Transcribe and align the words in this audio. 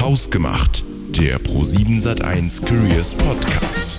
Hausgemacht, 0.00 0.82
der 1.10 1.38
Pro7 1.40 2.00
Sat1 2.00 2.64
Careers 2.64 3.14
Podcast. 3.14 3.98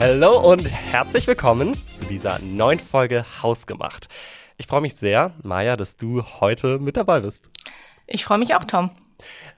Hallo 0.00 0.52
und 0.52 0.68
herzlich 0.68 1.26
willkommen 1.26 1.74
zu 1.74 2.06
dieser 2.08 2.38
neuen 2.40 2.78
Folge 2.78 3.24
Hausgemacht. 3.42 4.08
Ich 4.56 4.66
freue 4.66 4.80
mich 4.80 4.94
sehr, 4.94 5.34
Maja, 5.42 5.76
dass 5.76 5.96
du 5.96 6.22
heute 6.40 6.78
mit 6.78 6.96
dabei 6.96 7.20
bist. 7.20 7.50
Ich 8.06 8.24
freue 8.24 8.38
mich 8.38 8.54
auch, 8.54 8.64
Tom. 8.64 8.90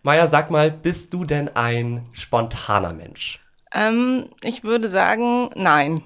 Maja, 0.07 0.27
sag 0.27 0.51
mal, 0.51 0.71
bist 0.71 1.15
du 1.15 1.25
denn 1.25 1.49
ein 1.57 2.07
spontaner 2.13 2.93
Mensch? 2.93 3.41
Ähm, 3.73 4.29
ich 4.43 4.63
würde 4.63 4.91
sagen, 4.91 5.49
nein. 5.55 6.03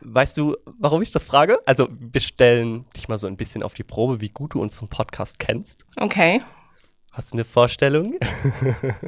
Weißt 0.00 0.36
du, 0.36 0.56
warum 0.80 1.00
ich 1.02 1.12
das 1.12 1.24
frage? 1.24 1.60
Also, 1.64 1.86
wir 1.92 2.20
stellen 2.20 2.86
dich 2.96 3.06
mal 3.06 3.16
so 3.16 3.28
ein 3.28 3.36
bisschen 3.36 3.62
auf 3.62 3.74
die 3.74 3.84
Probe, 3.84 4.20
wie 4.20 4.30
gut 4.30 4.54
du 4.54 4.60
unseren 4.60 4.88
Podcast 4.88 5.38
kennst. 5.38 5.86
Okay. 5.96 6.42
Hast 7.12 7.30
du 7.30 7.36
eine 7.36 7.44
Vorstellung? 7.44 8.16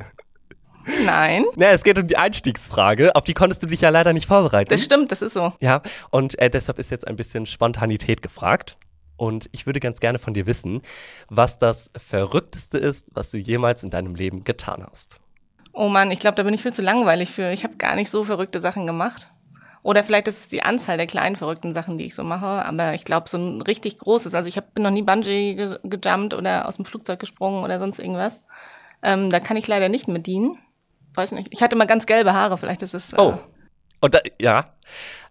Nein. 1.05 1.45
Na, 1.57 1.71
es 1.71 1.83
geht 1.83 1.99
um 1.99 2.07
die 2.07 2.17
Einstiegsfrage. 2.17 3.17
Auf 3.17 3.25
die 3.25 3.35
konntest 3.35 3.61
du 3.65 3.67
dich 3.67 3.81
ja 3.81 3.89
leider 3.89 4.13
nicht 4.13 4.27
vorbereiten. 4.27 4.71
Das 4.71 4.85
stimmt, 4.85 5.11
das 5.11 5.21
ist 5.21 5.33
so. 5.33 5.53
Ja, 5.59 5.83
und 6.11 6.39
äh, 6.39 6.49
deshalb 6.49 6.79
ist 6.79 6.93
jetzt 6.93 7.09
ein 7.09 7.17
bisschen 7.17 7.45
Spontanität 7.45 8.23
gefragt. 8.23 8.79
Und 9.21 9.51
ich 9.53 9.67
würde 9.67 9.81
ganz 9.81 10.01
gerne 10.01 10.19
von 10.19 10.33
dir 10.33 10.47
wissen, 10.47 10.81
was 11.29 11.59
das 11.59 11.91
Verrückteste 11.95 12.79
ist, 12.79 13.09
was 13.13 13.31
du 13.31 13.37
jemals 13.37 13.83
in 13.83 13.91
deinem 13.91 14.15
Leben 14.15 14.45
getan 14.45 14.83
hast. 14.91 15.21
Oh 15.75 15.91
Mann, 15.91 16.11
ich 16.11 16.21
glaube, 16.21 16.37
da 16.37 16.43
bin 16.43 16.55
ich 16.55 16.63
viel 16.63 16.73
zu 16.73 16.81
langweilig 16.81 17.29
für. 17.29 17.51
Ich 17.53 17.63
habe 17.63 17.77
gar 17.77 17.97
nicht 17.97 18.09
so 18.09 18.25
verrückte 18.25 18.63
Sachen 18.63 18.87
gemacht. 18.87 19.31
Oder 19.83 20.05
vielleicht 20.05 20.27
ist 20.27 20.41
es 20.41 20.49
die 20.49 20.63
Anzahl 20.63 20.97
der 20.97 21.07
kleinen 21.07 21.37
verrückten 21.37 21.75
Sachen, 21.75 21.99
die 21.99 22.07
ich 22.07 22.15
so 22.15 22.25
mache. 22.25 22.47
Aber 22.47 22.95
ich 22.95 23.05
glaube, 23.05 23.29
so 23.29 23.37
ein 23.37 23.61
richtig 23.61 23.99
großes. 23.99 24.35
Also 24.35 24.49
ich 24.49 24.57
hab, 24.57 24.73
bin 24.73 24.85
noch 24.85 24.91
nie 24.91 25.03
Bungee 25.03 25.55
ge 25.55 25.79
gejumpt 25.85 26.33
oder 26.33 26.67
aus 26.67 26.77
dem 26.77 26.87
Flugzeug 26.87 27.21
gesprungen 27.21 27.63
oder 27.63 27.79
sonst 27.79 27.99
irgendwas. 27.99 28.43
Ähm, 29.03 29.29
da 29.29 29.39
kann 29.39 29.59
ich 29.59 29.69
leider 29.69 29.91
nicht 29.91 30.09
mit 30.09 30.27
dienen. 30.27 30.57
Weiß 31.13 31.33
nicht. 31.33 31.49
Ich 31.51 31.63
hatte 31.63 31.77
mal 31.77 31.87
ganz 31.87 32.07
gelbe 32.07 32.33
Haare. 32.33 32.57
Vielleicht 32.57 32.81
ist 32.81 32.95
es. 32.95 33.13
Äh, 33.13 33.17
Oh. 33.19 33.39
Und 34.01 34.15
da, 34.15 34.21
ja, 34.41 34.73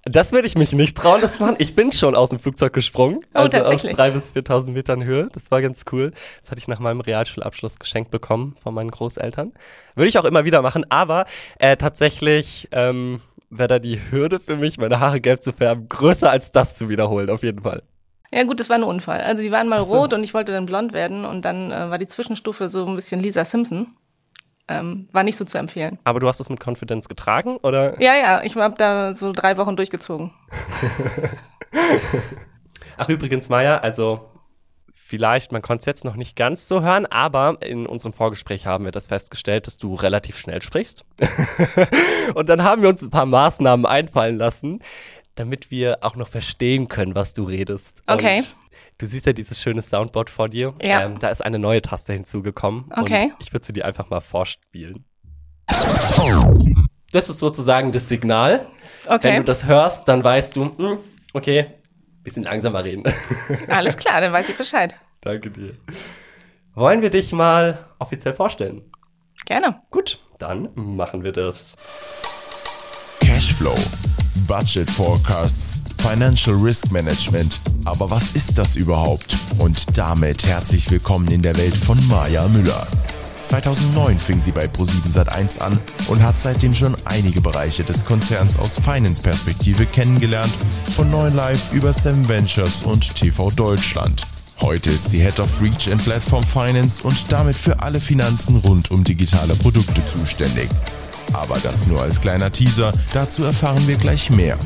das 0.04 0.32
würde 0.32 0.48
ich 0.48 0.58
mich 0.58 0.74
nicht 0.74 0.98
trauen, 0.98 1.22
das 1.22 1.38
zu 1.38 1.44
machen. 1.44 1.56
Ich 1.60 1.76
bin 1.76 1.92
schon 1.92 2.16
aus 2.16 2.30
dem 2.30 2.40
Flugzeug 2.40 2.74
gesprungen. 2.74 3.20
Oh, 3.34 3.40
also 3.40 3.58
aus 3.58 3.84
tatsächlich. 3.84 3.98
3.000 3.98 4.12
bis 4.12 4.34
4.000 4.34 4.72
Metern 4.72 5.04
Höhe. 5.04 5.30
Das 5.34 5.52
war 5.52 5.62
ganz 5.62 5.84
cool. 5.92 6.12
Das 6.42 6.52
hatte 6.52 6.60
ich 6.60 6.68
nach 6.68 6.80
meinem 6.80 7.02
Realschulabschluss 7.02 7.80
geschenkt 7.80 8.10
bekommen 8.12 8.56
von 8.62 8.74
meinen 8.74 8.92
Großeltern. 8.92 9.54
Würde 9.96 10.10
ich 10.10 10.18
auch 10.18 10.26
immer 10.26 10.46
wieder 10.46 10.62
machen, 10.62 10.86
aber 10.90 11.26
äh, 11.60 11.76
tatsächlich 11.76 12.70
ähm, 12.72 13.22
wäre 13.50 13.68
da 13.68 13.80
die 13.80 14.00
Hürde 14.12 14.40
für 14.40 14.56
mich, 14.56 14.78
meine 14.78 15.00
Haare 15.00 15.20
gelb 15.22 15.44
zu 15.44 15.52
färben, 15.52 15.90
größer 15.90 16.30
als 16.30 16.52
das 16.52 16.78
zu 16.78 16.90
wiederholen, 16.90 17.30
auf 17.30 17.44
jeden 17.44 17.62
Fall. 17.62 17.84
Ja 18.32 18.44
gut, 18.44 18.60
das 18.60 18.70
war 18.70 18.78
ein 18.78 18.84
Unfall. 18.84 19.22
Also 19.22 19.42
die 19.42 19.52
waren 19.52 19.68
mal 19.68 19.84
so. 19.84 19.98
rot 19.98 20.14
und 20.14 20.24
ich 20.24 20.34
wollte 20.34 20.52
dann 20.52 20.66
blond 20.66 20.94
werden 20.94 21.26
und 21.26 21.44
dann 21.44 21.72
äh, 21.72 21.90
war 21.90 21.98
die 21.98 22.08
Zwischenstufe 22.08 22.70
so 22.70 22.86
ein 22.86 22.96
bisschen 22.96 23.22
Lisa 23.22 23.44
Simpson. 23.44 23.88
Ähm, 24.70 25.10
war 25.12 25.24
nicht 25.24 25.36
so 25.36 25.46
zu 25.46 25.58
empfehlen. 25.58 25.98
Aber 26.04 26.20
du 26.20 26.28
hast 26.28 26.40
es 26.40 26.48
mit 26.50 26.64
Confidence 26.66 27.10
getragen, 27.10 27.58
oder? 27.58 28.00
Ja, 28.00 28.16
ja, 28.16 28.44
ich 28.44 28.56
habe 28.56 28.76
da 28.78 29.16
so 29.16 29.34
drei 29.34 29.58
Wochen 29.58 29.76
durchgezogen. 29.76 30.32
Ach, 32.98 33.10
übrigens, 33.10 33.50
Maya, 33.50 33.78
also 33.78 34.30
vielleicht, 34.94 35.52
man 35.52 35.64
konnte 35.64 35.80
es 35.82 35.86
jetzt 35.88 36.06
noch 36.06 36.16
nicht 36.16 36.36
ganz 36.36 36.68
so 36.68 36.82
hören, 36.82 37.08
aber 37.08 37.58
in 37.62 37.88
unserem 37.88 38.14
Vorgespräch 38.14 38.68
haben 38.68 38.86
wir 38.86 38.92
das 38.92 39.08
festgestellt, 39.08 39.66
dass 39.66 39.80
du 39.80 39.96
relativ 39.96 40.38
schnell 40.38 40.62
sprichst. 40.62 41.04
Und 42.36 42.48
dann 42.48 42.64
haben 42.64 42.84
wir 42.84 42.90
uns 42.90 43.02
ein 43.02 43.10
paar 43.10 43.26
Maßnahmen 43.26 43.88
einfallen 43.88 44.38
lassen, 44.38 44.82
damit 45.34 45.72
wir 45.72 46.00
auch 46.02 46.16
noch 46.16 46.28
verstehen 46.28 46.90
können, 46.90 47.16
was 47.16 47.34
du 47.34 47.44
redest. 47.44 48.04
Okay. 48.06 48.38
Und 48.38 48.56
du 49.00 49.06
siehst 49.08 49.26
ja 49.26 49.34
dieses 49.34 49.60
schöne 49.60 49.82
Soundboard 49.82 50.30
vor 50.30 50.48
dir. 50.48 50.76
Ja. 50.82 51.02
Ähm, 51.02 51.18
da 51.20 51.30
ist 51.30 51.42
eine 51.42 51.58
neue 51.58 51.82
Taste 51.82 52.14
hinzugekommen. 52.14 52.86
Okay. 52.96 53.32
Und 53.34 53.42
ich 53.42 53.52
würde 53.52 53.66
sie 53.66 53.74
dir 53.74 53.86
einfach 53.86 54.10
mal 54.10 54.20
vorspielen. 54.20 55.06
Das 57.12 57.30
ist 57.30 57.40
sozusagen 57.40 57.92
das 57.92 58.08
Signal. 58.08 58.68
Wenn 59.06 59.14
Okay, 59.16 59.38
du 59.38 59.44
das 59.44 59.66
hörst, 59.66 60.08
dann 60.08 60.24
weißt 60.24 60.56
du, 60.56 60.78
hm, 60.78 60.98
okay, 61.34 61.72
bisschen 62.24 62.44
langsamer 62.44 62.84
reden. 62.84 63.04
alles 63.68 63.98
klar, 63.98 64.22
dann 64.22 64.32
weiß 64.32 64.50
ich 64.50 64.58
Bescheid. 64.58 64.94
Danke 65.22 65.50
dir. 65.50 65.76
Wollen 66.76 67.02
wir 67.02 67.10
dich 67.10 67.32
mal 67.32 67.86
offiziell 67.98 68.34
vorstellen? 68.34 68.84
Gerne. 69.46 69.82
Gut, 69.90 70.20
dann 70.38 70.70
machen 70.76 71.24
wir 71.24 71.32
das. 71.32 71.76
Cashflow, 73.22 73.76
Budget 74.50 74.90
Forecasts, 74.90 75.78
Financial 76.00 76.56
Risk 76.56 76.92
Management. 76.92 77.60
Aber 77.86 78.10
was 78.10 78.32
ist 78.32 78.58
das 78.58 78.76
überhaupt? 78.76 79.38
Und 79.60 79.96
damit 79.96 80.44
herzlich 80.44 80.90
willkommen 80.90 81.30
in 81.30 81.44
der 81.44 81.56
Welt 81.56 81.78
von 81.78 82.00
Maja 82.08 82.48
Müller. 82.48 82.88
2009 83.44 84.18
fing 84.18 84.40
sie 84.40 84.52
bei 84.52 84.66
Pro7 84.66 85.14
Sat1 85.14 85.60
an 85.60 85.78
und 86.08 86.24
hat 86.24 86.42
seitdem 86.42 86.74
schon 86.74 86.98
einige 87.06 87.42
Bereiche 87.42 87.84
des 87.84 88.04
Konzerns 88.06 88.58
aus 88.58 88.80
Finance-Perspektive 88.80 89.86
kennengelernt, 89.86 90.52
von 90.96 91.14
9Live 91.14 91.72
über 91.72 91.94
Seven 91.94 92.28
Ventures 92.28 92.82
und 92.82 93.14
TV 93.14 93.52
Deutschland. 93.52 94.26
Heute 94.62 94.90
ist 94.90 95.12
sie 95.12 95.20
Head 95.20 95.40
of 95.40 95.62
Reach 95.62 95.92
and 95.92 96.04
Platform 96.04 96.44
Finance 96.44 97.04
und 97.04 97.32
damit 97.32 97.56
für 97.56 97.80
alle 97.84 98.02
Finanzen 98.02 98.56
rund 98.58 98.90
um 98.90 99.04
digitale 99.04 99.54
Produkte 99.54 100.04
zuständig. 100.08 100.70
Aber 101.34 101.60
das 101.60 101.88
nur 101.88 102.02
als 102.02 102.22
kleiner 102.22 102.52
Teaser, 102.52 102.92
dazu 103.14 103.44
erfahren 103.44 103.88
wir 103.88 103.98
gleich 103.98 104.30
mehr. 104.30 104.58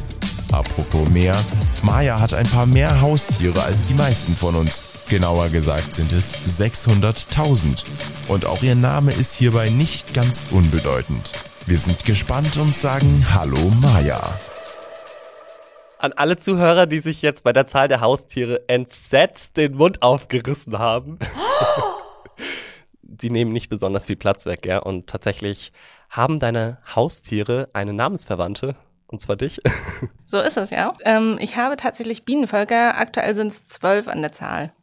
Apropos 0.52 1.10
mehr, 1.10 1.36
Maya 1.82 2.20
hat 2.20 2.34
ein 2.34 2.46
paar 2.46 2.66
mehr 2.66 3.02
Haustiere 3.02 3.64
als 3.64 3.88
die 3.88 3.96
meisten 3.96 4.34
von 4.34 4.56
uns. 4.56 4.84
Genauer 5.10 5.50
gesagt 5.50 5.94
sind 5.94 6.14
es 6.14 6.38
600.000. 6.46 7.86
Und 8.28 8.46
auch 8.46 8.62
ihr 8.62 8.76
Name 8.76 9.12
ist 9.12 9.34
hierbei 9.34 9.70
nicht 9.70 10.14
ganz 10.14 10.48
unbedeutend. 10.52 11.32
Wir 11.66 11.78
sind 11.78 12.06
gespannt 12.06 12.58
und 12.58 12.76
sagen 12.76 13.26
Hallo 13.34 13.60
Maya. 13.82 14.40
An 15.98 16.12
alle 16.14 16.38
Zuhörer, 16.38 16.86
die 16.86 17.00
sich 17.00 17.22
jetzt 17.22 17.44
bei 17.44 17.54
der 17.54 17.66
Zahl 17.66 17.88
der 17.88 18.02
Haustiere 18.02 18.68
entsetzt 18.68 19.58
den 19.58 19.76
Mund 19.76 20.02
aufgerissen 20.02 20.78
haben. 20.78 21.18
Die 23.22 23.30
nehmen 23.30 23.54
nicht 23.54 23.70
besonders 23.70 24.06
viel 24.06 24.16
Platz 24.16 24.46
weg, 24.46 24.66
ja. 24.66 24.80
Und 24.80 25.08
tatsächlich 25.08 25.72
haben 26.10 26.40
deine 26.40 26.80
Haustiere 26.96 27.70
eine 27.74 27.94
Namensverwandte. 27.94 28.76
Und 29.08 29.22
zwar 29.22 29.36
dich. 29.36 29.62
So 30.26 30.40
ist 30.40 30.58
es, 30.58 30.72
ja. 30.72 30.94
Ähm, 31.06 31.38
ich 31.40 31.58
habe 31.58 31.78
tatsächlich 31.78 32.26
Bienenvölker. 32.26 32.98
Aktuell 32.98 33.36
sind 33.36 33.48
es 33.48 33.66
zwölf 33.66 34.08
an 34.08 34.24
der 34.24 34.32
Zahl. 34.32 34.74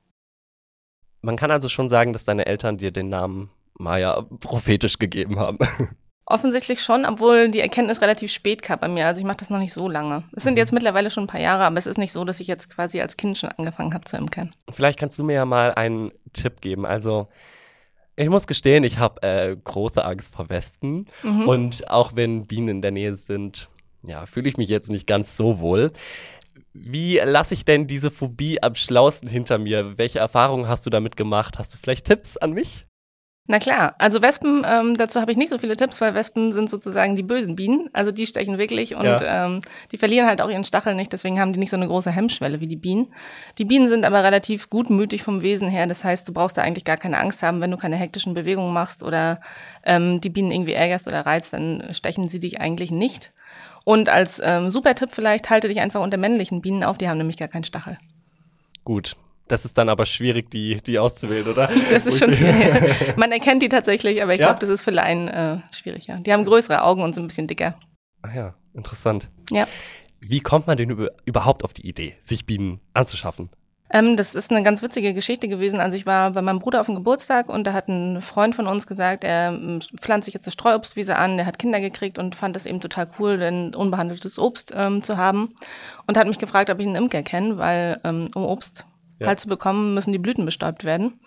Man 1.22 1.34
kann 1.34 1.50
also 1.50 1.68
schon 1.68 1.90
sagen, 1.90 2.12
dass 2.12 2.24
deine 2.24 2.46
Eltern 2.46 2.78
dir 2.78 2.92
den 2.92 3.08
Namen 3.08 3.50
Maya 3.76 4.22
prophetisch 4.38 5.00
gegeben 5.00 5.40
haben. 5.40 5.58
Offensichtlich 6.26 6.80
schon, 6.82 7.04
obwohl 7.04 7.50
die 7.50 7.58
Erkenntnis 7.58 8.00
relativ 8.00 8.30
spät 8.30 8.62
kam 8.62 8.78
bei 8.78 8.86
mir. 8.86 9.06
Also 9.08 9.18
ich 9.18 9.26
mache 9.26 9.38
das 9.38 9.50
noch 9.50 9.58
nicht 9.58 9.72
so 9.72 9.88
lange. 9.88 10.22
Es 10.36 10.44
sind 10.44 10.56
jetzt 10.56 10.72
mittlerweile 10.72 11.10
schon 11.10 11.24
ein 11.24 11.26
paar 11.26 11.40
Jahre, 11.40 11.64
aber 11.64 11.76
es 11.76 11.88
ist 11.88 11.98
nicht 11.98 12.12
so, 12.12 12.24
dass 12.24 12.38
ich 12.38 12.46
jetzt 12.46 12.70
quasi 12.70 13.00
als 13.00 13.16
Kind 13.16 13.36
schon 13.36 13.50
angefangen 13.50 13.92
habe 13.92 14.04
zu 14.04 14.16
imkern. 14.16 14.54
Vielleicht 14.70 15.00
kannst 15.00 15.18
du 15.18 15.24
mir 15.24 15.34
ja 15.34 15.44
mal 15.44 15.74
einen 15.74 16.12
Tipp 16.32 16.60
geben. 16.60 16.86
Also, 16.86 17.26
ich 18.20 18.28
muss 18.28 18.46
gestehen, 18.46 18.84
ich 18.84 18.98
habe 18.98 19.22
äh, 19.22 19.56
große 19.56 20.04
Angst 20.04 20.34
vor 20.34 20.48
Wespen. 20.48 21.06
Mhm. 21.22 21.48
Und 21.48 21.90
auch 21.90 22.14
wenn 22.14 22.46
Bienen 22.46 22.68
in 22.68 22.82
der 22.82 22.90
Nähe 22.90 23.14
sind, 23.14 23.68
ja, 24.02 24.26
fühle 24.26 24.48
ich 24.48 24.56
mich 24.56 24.68
jetzt 24.68 24.90
nicht 24.90 25.06
ganz 25.06 25.36
so 25.36 25.60
wohl. 25.60 25.92
Wie 26.72 27.18
lasse 27.18 27.54
ich 27.54 27.64
denn 27.64 27.86
diese 27.86 28.10
Phobie 28.10 28.62
am 28.62 28.74
schlausten 28.74 29.28
hinter 29.28 29.58
mir? 29.58 29.98
Welche 29.98 30.20
Erfahrungen 30.20 30.68
hast 30.68 30.86
du 30.86 30.90
damit 30.90 31.16
gemacht? 31.16 31.58
Hast 31.58 31.74
du 31.74 31.78
vielleicht 31.78 32.06
Tipps 32.06 32.36
an 32.36 32.52
mich? 32.52 32.84
Na 33.50 33.58
klar, 33.58 33.96
also 33.98 34.22
Wespen, 34.22 34.64
ähm, 34.64 34.96
dazu 34.96 35.20
habe 35.20 35.32
ich 35.32 35.36
nicht 35.36 35.48
so 35.48 35.58
viele 35.58 35.76
Tipps, 35.76 36.00
weil 36.00 36.14
Wespen 36.14 36.52
sind 36.52 36.70
sozusagen 36.70 37.16
die 37.16 37.24
bösen 37.24 37.56
Bienen. 37.56 37.90
Also 37.92 38.12
die 38.12 38.24
stechen 38.24 38.58
wirklich 38.58 38.94
und 38.94 39.02
Ja. 39.04 39.46
ähm, 39.46 39.62
die 39.90 39.98
verlieren 39.98 40.28
halt 40.28 40.40
auch 40.40 40.48
ihren 40.48 40.62
Stachel 40.62 40.94
nicht, 40.94 41.12
deswegen 41.12 41.40
haben 41.40 41.52
die 41.52 41.58
nicht 41.58 41.70
so 41.70 41.76
eine 41.76 41.88
große 41.88 42.12
Hemmschwelle 42.12 42.60
wie 42.60 42.68
die 42.68 42.76
Bienen. 42.76 43.12
Die 43.58 43.64
Bienen 43.64 43.88
sind 43.88 44.04
aber 44.04 44.22
relativ 44.22 44.70
gutmütig 44.70 45.24
vom 45.24 45.42
Wesen 45.42 45.66
her, 45.66 45.88
das 45.88 46.04
heißt, 46.04 46.28
du 46.28 46.32
brauchst 46.32 46.58
da 46.58 46.62
eigentlich 46.62 46.84
gar 46.84 46.96
keine 46.96 47.18
Angst 47.18 47.42
haben, 47.42 47.60
wenn 47.60 47.72
du 47.72 47.76
keine 47.76 47.96
hektischen 47.96 48.34
Bewegungen 48.34 48.72
machst 48.72 49.02
oder 49.02 49.40
ähm, 49.82 50.20
die 50.20 50.30
Bienen 50.30 50.52
irgendwie 50.52 50.74
ärgerst 50.74 51.08
oder 51.08 51.26
reizt, 51.26 51.52
dann 51.52 51.88
stechen 51.90 52.28
sie 52.28 52.38
dich 52.38 52.60
eigentlich 52.60 52.92
nicht. 52.92 53.32
Und 53.82 54.08
als 54.08 54.40
ähm, 54.44 54.70
super 54.70 54.94
Tipp 54.94 55.08
vielleicht, 55.10 55.50
halte 55.50 55.66
dich 55.66 55.80
einfach 55.80 56.02
unter 56.02 56.18
männlichen 56.18 56.62
Bienen 56.62 56.84
auf, 56.84 56.98
die 56.98 57.08
haben 57.08 57.18
nämlich 57.18 57.36
gar 57.36 57.48
keinen 57.48 57.64
Stachel. 57.64 57.98
Gut. 58.84 59.16
Das 59.50 59.64
ist 59.64 59.76
dann 59.76 59.88
aber 59.88 60.06
schwierig, 60.06 60.48
die, 60.50 60.80
die 60.80 60.98
auszuwählen, 61.00 61.46
oder? 61.48 61.68
Das 61.90 62.06
ist 62.06 62.18
schon 62.20 62.32
schwierig. 62.34 63.16
Man 63.16 63.32
erkennt 63.32 63.62
die 63.62 63.68
tatsächlich, 63.68 64.22
aber 64.22 64.32
ich 64.32 64.40
Ja? 64.40 64.46
glaube, 64.46 64.60
das 64.60 64.68
ist 64.68 64.82
für 64.82 64.92
Laien 64.92 65.26
äh, 65.26 65.58
schwierig, 65.72 66.06
ja. 66.06 66.18
Die 66.18 66.32
haben 66.32 66.44
größere 66.44 66.82
Augen 66.82 67.02
und 67.02 67.14
sind 67.16 67.24
ein 67.24 67.28
bisschen 67.28 67.48
dicker. 67.48 67.74
Ah 68.22 68.28
ja, 68.34 68.54
interessant. 68.74 69.28
Ja. 69.50 69.66
Wie 70.20 70.40
kommt 70.40 70.68
man 70.68 70.76
denn 70.76 70.90
über, 70.90 71.08
überhaupt 71.24 71.64
auf 71.64 71.72
die 71.72 71.88
Idee, 71.88 72.14
sich 72.20 72.46
Bienen 72.46 72.78
anzuschaffen? 72.94 73.50
Ähm, 73.92 74.16
das 74.16 74.36
ist 74.36 74.52
eine 74.52 74.62
ganz 74.62 74.82
witzige 74.82 75.14
Geschichte 75.14 75.48
gewesen. 75.48 75.80
Also 75.80 75.96
ich 75.96 76.06
war 76.06 76.30
bei 76.30 76.42
meinem 76.42 76.60
Bruder 76.60 76.80
auf 76.80 76.86
dem 76.86 76.94
Geburtstag 76.94 77.48
und 77.48 77.64
da 77.66 77.72
hat 77.72 77.88
ein 77.88 78.22
Freund 78.22 78.54
von 78.54 78.68
uns 78.68 78.86
gesagt, 78.86 79.24
er 79.24 79.48
ähm, 79.48 79.80
pflanzt 80.00 80.26
sich 80.26 80.34
jetzt 80.34 80.46
eine 80.46 80.52
Streuobstwiese 80.52 81.16
an, 81.16 81.38
der 81.38 81.46
hat 81.46 81.58
Kinder 81.58 81.80
gekriegt 81.80 82.18
und 82.20 82.36
fand 82.36 82.54
es 82.54 82.66
eben 82.66 82.80
total 82.80 83.08
cool, 83.18 83.38
denn 83.38 83.74
unbehandeltes 83.74 84.38
Obst 84.38 84.72
ähm, 84.76 85.02
zu 85.02 85.16
haben 85.16 85.54
und 86.06 86.16
hat 86.16 86.28
mich 86.28 86.38
gefragt, 86.38 86.70
ob 86.70 86.78
ich 86.78 86.86
einen 86.86 86.94
Imker 86.94 87.24
kenne, 87.24 87.58
weil 87.58 87.98
ähm, 88.04 88.28
um 88.36 88.44
Obst 88.44 88.84
ja. 89.20 89.28
halt 89.28 89.40
zu 89.40 89.48
bekommen, 89.48 89.94
müssen 89.94 90.12
die 90.12 90.18
Blüten 90.18 90.44
bestäubt 90.44 90.84
werden. 90.84 91.20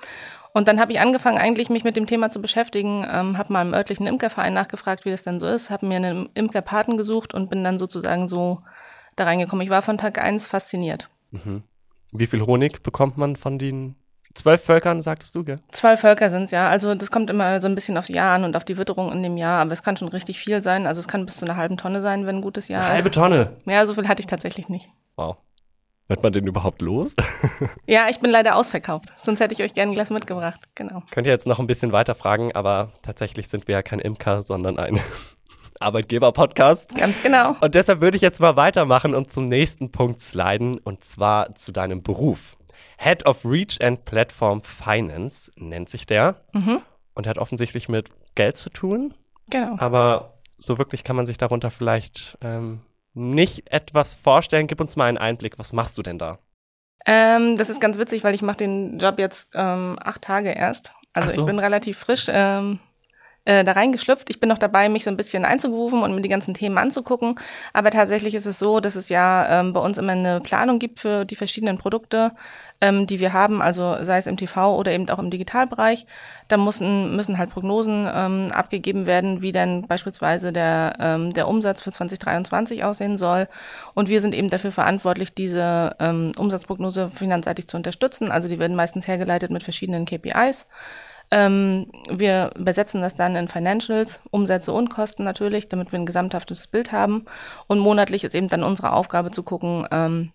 Und 0.54 0.68
dann 0.68 0.80
habe 0.80 0.92
ich 0.92 1.00
angefangen, 1.00 1.40
eigentlich 1.40 1.70
mich 1.70 1.84
mit 1.84 1.96
dem 1.96 2.06
Thema 2.06 2.30
zu 2.30 2.40
beschäftigen, 2.40 3.08
ähm, 3.10 3.38
habe 3.38 3.52
mal 3.52 3.64
im 3.64 3.74
örtlichen 3.74 4.06
Imkerverein 4.06 4.54
nachgefragt, 4.54 5.04
wie 5.06 5.12
das 5.12 5.24
denn 5.24 5.40
so 5.40 5.48
ist, 5.48 5.72
habe 5.72 5.88
mir 5.88 5.96
einen 5.96 6.30
Imkerpaten 6.36 6.96
gesucht 6.96 7.34
und 7.34 7.50
bin 7.50 7.64
dann 7.64 7.80
sozusagen 7.80 8.28
so 8.28 8.62
da 9.16 9.24
reingekommen. 9.24 9.64
Ich 9.64 9.72
war 9.72 9.82
von 9.82 9.98
Tag 9.98 10.22
eins 10.22 10.48
fasziniert. 10.48 11.10
Mhm. 11.32 11.64
Wie 12.12 12.28
viel 12.28 12.42
Honig 12.46 12.84
bekommt 12.84 13.18
man 13.18 13.36
von 13.36 13.58
den 13.58 13.96
zwölf 14.36 14.64
Völkern, 14.64 15.02
sagtest 15.02 15.34
du, 15.36 15.44
gell? 15.44 15.60
Zwölf 15.72 16.02
Völker 16.02 16.30
sind's 16.30 16.52
ja. 16.52 16.70
Also 16.70 16.94
das 16.94 17.10
kommt 17.10 17.30
immer 17.30 17.60
so 17.60 17.68
ein 17.68 17.76
bisschen 17.76 17.98
aufs 17.98 18.10
Jahr 18.10 18.36
an 18.36 18.44
und 18.44 18.56
auf 18.56 18.64
die 18.64 18.78
Witterung 18.78 19.12
in 19.12 19.24
dem 19.24 19.38
Jahr, 19.38 19.62
aber 19.62 19.72
es 19.72 19.84
kann 19.84 19.98
schon 19.98 20.08
richtig 20.08 20.40
viel 20.40 20.62
sein. 20.62 20.86
Also 20.86 21.00
es 21.00 21.08
kann 21.08 21.26
bis 21.26 21.38
zu 21.38 21.46
einer 21.46 21.58
halben 21.58 21.78
Tonne 21.78 22.02
sein, 22.02 22.26
wenn 22.28 22.38
ein 22.38 22.42
gutes 22.42 22.68
Jahr 22.68 22.86
Eine 22.86 23.00
ist. 23.00 23.04
Halbe 23.04 23.12
Tonne? 23.12 23.58
Ja, 23.66 23.86
so 23.86 23.96
viel 23.96 24.08
hatte 24.08 24.22
ich 24.22 24.28
tatsächlich 24.28 24.70
nicht. 24.70 24.90
Wow. 25.16 25.38
Wird 26.08 26.22
man 26.22 26.34
den 26.34 26.46
überhaupt 26.48 26.82
los? 26.82 27.16
ja, 27.88 28.10
ich 28.10 28.20
bin 28.20 28.30
leider 28.30 28.58
ausverkauft. 28.58 29.14
Sonst 29.18 29.40
hätte 29.40 29.54
ich 29.54 29.64
euch 29.64 29.74
gerne 29.74 29.92
ein 29.92 29.96
Glas 29.96 30.10
mitgebracht. 30.10 30.62
Genau. 30.76 31.02
Könnt 31.12 31.28
ihr 31.28 31.34
jetzt 31.34 31.48
noch 31.48 31.60
ein 31.60 31.68
bisschen 31.68 31.94
weiter 31.94 32.14
fragen, 32.14 32.52
aber 32.54 32.92
tatsächlich 33.02 33.48
sind 33.48 33.68
wir 33.68 33.76
ja 33.76 33.82
kein 33.82 34.00
Imker, 34.00 34.42
sondern 34.42 34.78
ein 34.78 35.00
Arbeitgeber-Podcast. 35.80 36.98
Ganz 36.98 37.24
genau. 37.24 37.56
Und 37.62 37.76
deshalb 37.76 38.02
würde 38.02 38.18
ich 38.18 38.22
jetzt 38.22 38.42
mal 38.42 38.58
weitermachen 38.58 39.16
und 39.16 39.32
zum 39.32 39.48
nächsten 39.48 39.92
Punkt 39.92 40.22
sliden 40.22 40.78
und 40.78 41.06
zwar 41.06 41.56
zu 41.56 41.72
deinem 41.72 42.04
Beruf. 42.04 42.58
Head 42.98 43.26
of 43.26 43.46
Reach 43.46 43.82
and 43.82 44.04
Platform 44.04 44.62
Finance 44.62 45.52
nennt 45.58 45.90
sich 45.90 46.06
der 46.06 46.42
mhm. 46.52 46.82
und 47.16 47.28
hat 47.28 47.38
offensichtlich 47.38 47.88
mit 47.88 48.10
Geld 48.36 48.58
zu 48.58 48.70
tun. 48.70 49.14
Genau. 49.50 49.76
Aber 49.78 50.34
so 50.58 50.78
wirklich 50.78 51.04
kann 51.04 51.16
man 51.16 51.26
sich 51.26 51.38
darunter 51.38 51.72
vielleicht 51.72 52.38
ähm, 52.42 52.82
nicht 53.14 53.72
etwas 53.72 54.16
vorstellen. 54.16 54.68
Gib 54.68 54.82
uns 54.82 54.96
mal 54.96 55.06
einen 55.06 55.18
Einblick. 55.18 55.60
Was 55.60 55.74
machst 55.74 55.98
du 55.98 56.04
denn 56.04 56.18
da? 56.18 56.40
Ähm, 57.06 57.58
das 57.58 57.70
ist 57.70 57.82
ganz 57.82 57.98
witzig, 57.98 58.24
weil 58.24 58.34
ich 58.34 58.42
mache 58.42 58.58
den 58.58 58.98
Job 59.00 59.20
jetzt 59.20 59.50
ähm, 59.54 59.98
acht 60.02 60.22
Tage 60.22 60.52
erst. 60.52 60.94
Also 61.14 61.30
so. 61.30 61.42
ich 61.42 61.48
bin 61.48 61.60
relativ 61.60 61.98
frisch. 61.98 62.28
Ähm, 62.30 62.80
äh, 63.46 63.64
da 63.64 63.74
reingeschlüpft. 63.74 64.30
Ich 64.30 64.40
bin 64.40 64.50
noch 64.50 64.58
dabei, 64.58 64.88
mich 64.90 65.04
so 65.04 65.12
ein 65.12 65.18
bisschen 65.18 65.46
einzugerufen 65.46 66.02
und 66.02 66.16
mir 66.16 66.22
die 66.22 66.30
ganzen 66.30 66.54
Themen 66.54 66.78
anzugucken. 66.78 67.36
Aber 67.74 67.92
tatsächlich 67.92 68.36
ist 68.36 68.46
es 68.46 68.60
so, 68.60 68.80
dass 68.80 68.96
es 68.96 69.10
ja 69.10 69.60
ähm, 69.60 69.74
bei 69.74 69.82
uns 69.82 69.98
immer 69.98 70.14
eine 70.14 70.40
Planung 70.40 70.80
gibt 70.80 71.00
für 71.00 71.26
die 71.26 71.36
verschiedenen 71.36 71.78
Produkte, 71.78 72.32
ähm, 72.80 73.06
die 73.06 73.20
wir 73.20 73.34
haben, 73.34 73.62
also 73.62 73.98
sei 74.04 74.18
es 74.18 74.28
im 74.28 74.38
TV 74.38 74.78
oder 74.78 74.92
eben 74.92 75.10
auch 75.10 75.20
im 75.20 75.30
Digitalbereich. 75.30 76.06
Da 76.48 76.58
müssen, 76.58 77.16
müssen 77.16 77.38
halt 77.38 77.50
Prognosen 77.50 78.08
ähm, 78.14 78.48
abgegeben 78.54 79.06
werden, 79.06 79.42
wie 79.42 79.52
dann 79.52 79.88
beispielsweise 79.88 80.54
der, 80.54 80.96
ähm, 81.00 81.34
der 81.34 81.48
Umsatz 81.48 81.82
für 81.82 81.92
2023 81.92 82.84
aussehen 82.84 83.18
soll. 83.18 83.48
Und 83.94 84.08
wir 84.08 84.22
sind 84.22 84.34
eben 84.34 84.50
dafür 84.50 84.72
verantwortlich, 84.72 85.34
diese 85.34 85.96
ähm, 86.00 86.32
Umsatzprognose 86.38 87.12
finanzseitig 87.14 87.68
zu 87.68 87.76
unterstützen. 87.76 88.32
Also 88.32 88.48
die 88.48 88.60
werden 88.60 88.76
meistens 88.76 89.08
hergeleitet 89.08 89.52
mit 89.52 89.64
verschiedenen 89.64 90.06
KPIs. 90.06 90.66
Ähm, 91.32 91.92
wir 92.10 92.52
übersetzen 92.56 93.02
das 93.02 93.16
dann 93.16 93.36
in 93.36 93.48
Financials, 93.48 94.22
Umsätze 94.32 94.72
und 94.72 94.90
Kosten 94.90 95.24
natürlich, 95.24 95.68
damit 95.70 95.92
wir 95.92 96.00
ein 96.00 96.06
gesamthaftes 96.06 96.68
Bild 96.68 96.92
haben. 96.92 97.26
Und 97.68 97.80
monatlich 97.80 98.24
ist 98.24 98.36
eben 98.36 98.50
dann 98.50 98.64
unsere 98.64 98.94
Aufgabe 98.94 99.32
zu 99.32 99.44
gucken, 99.44 99.88
ähm, 99.92 100.32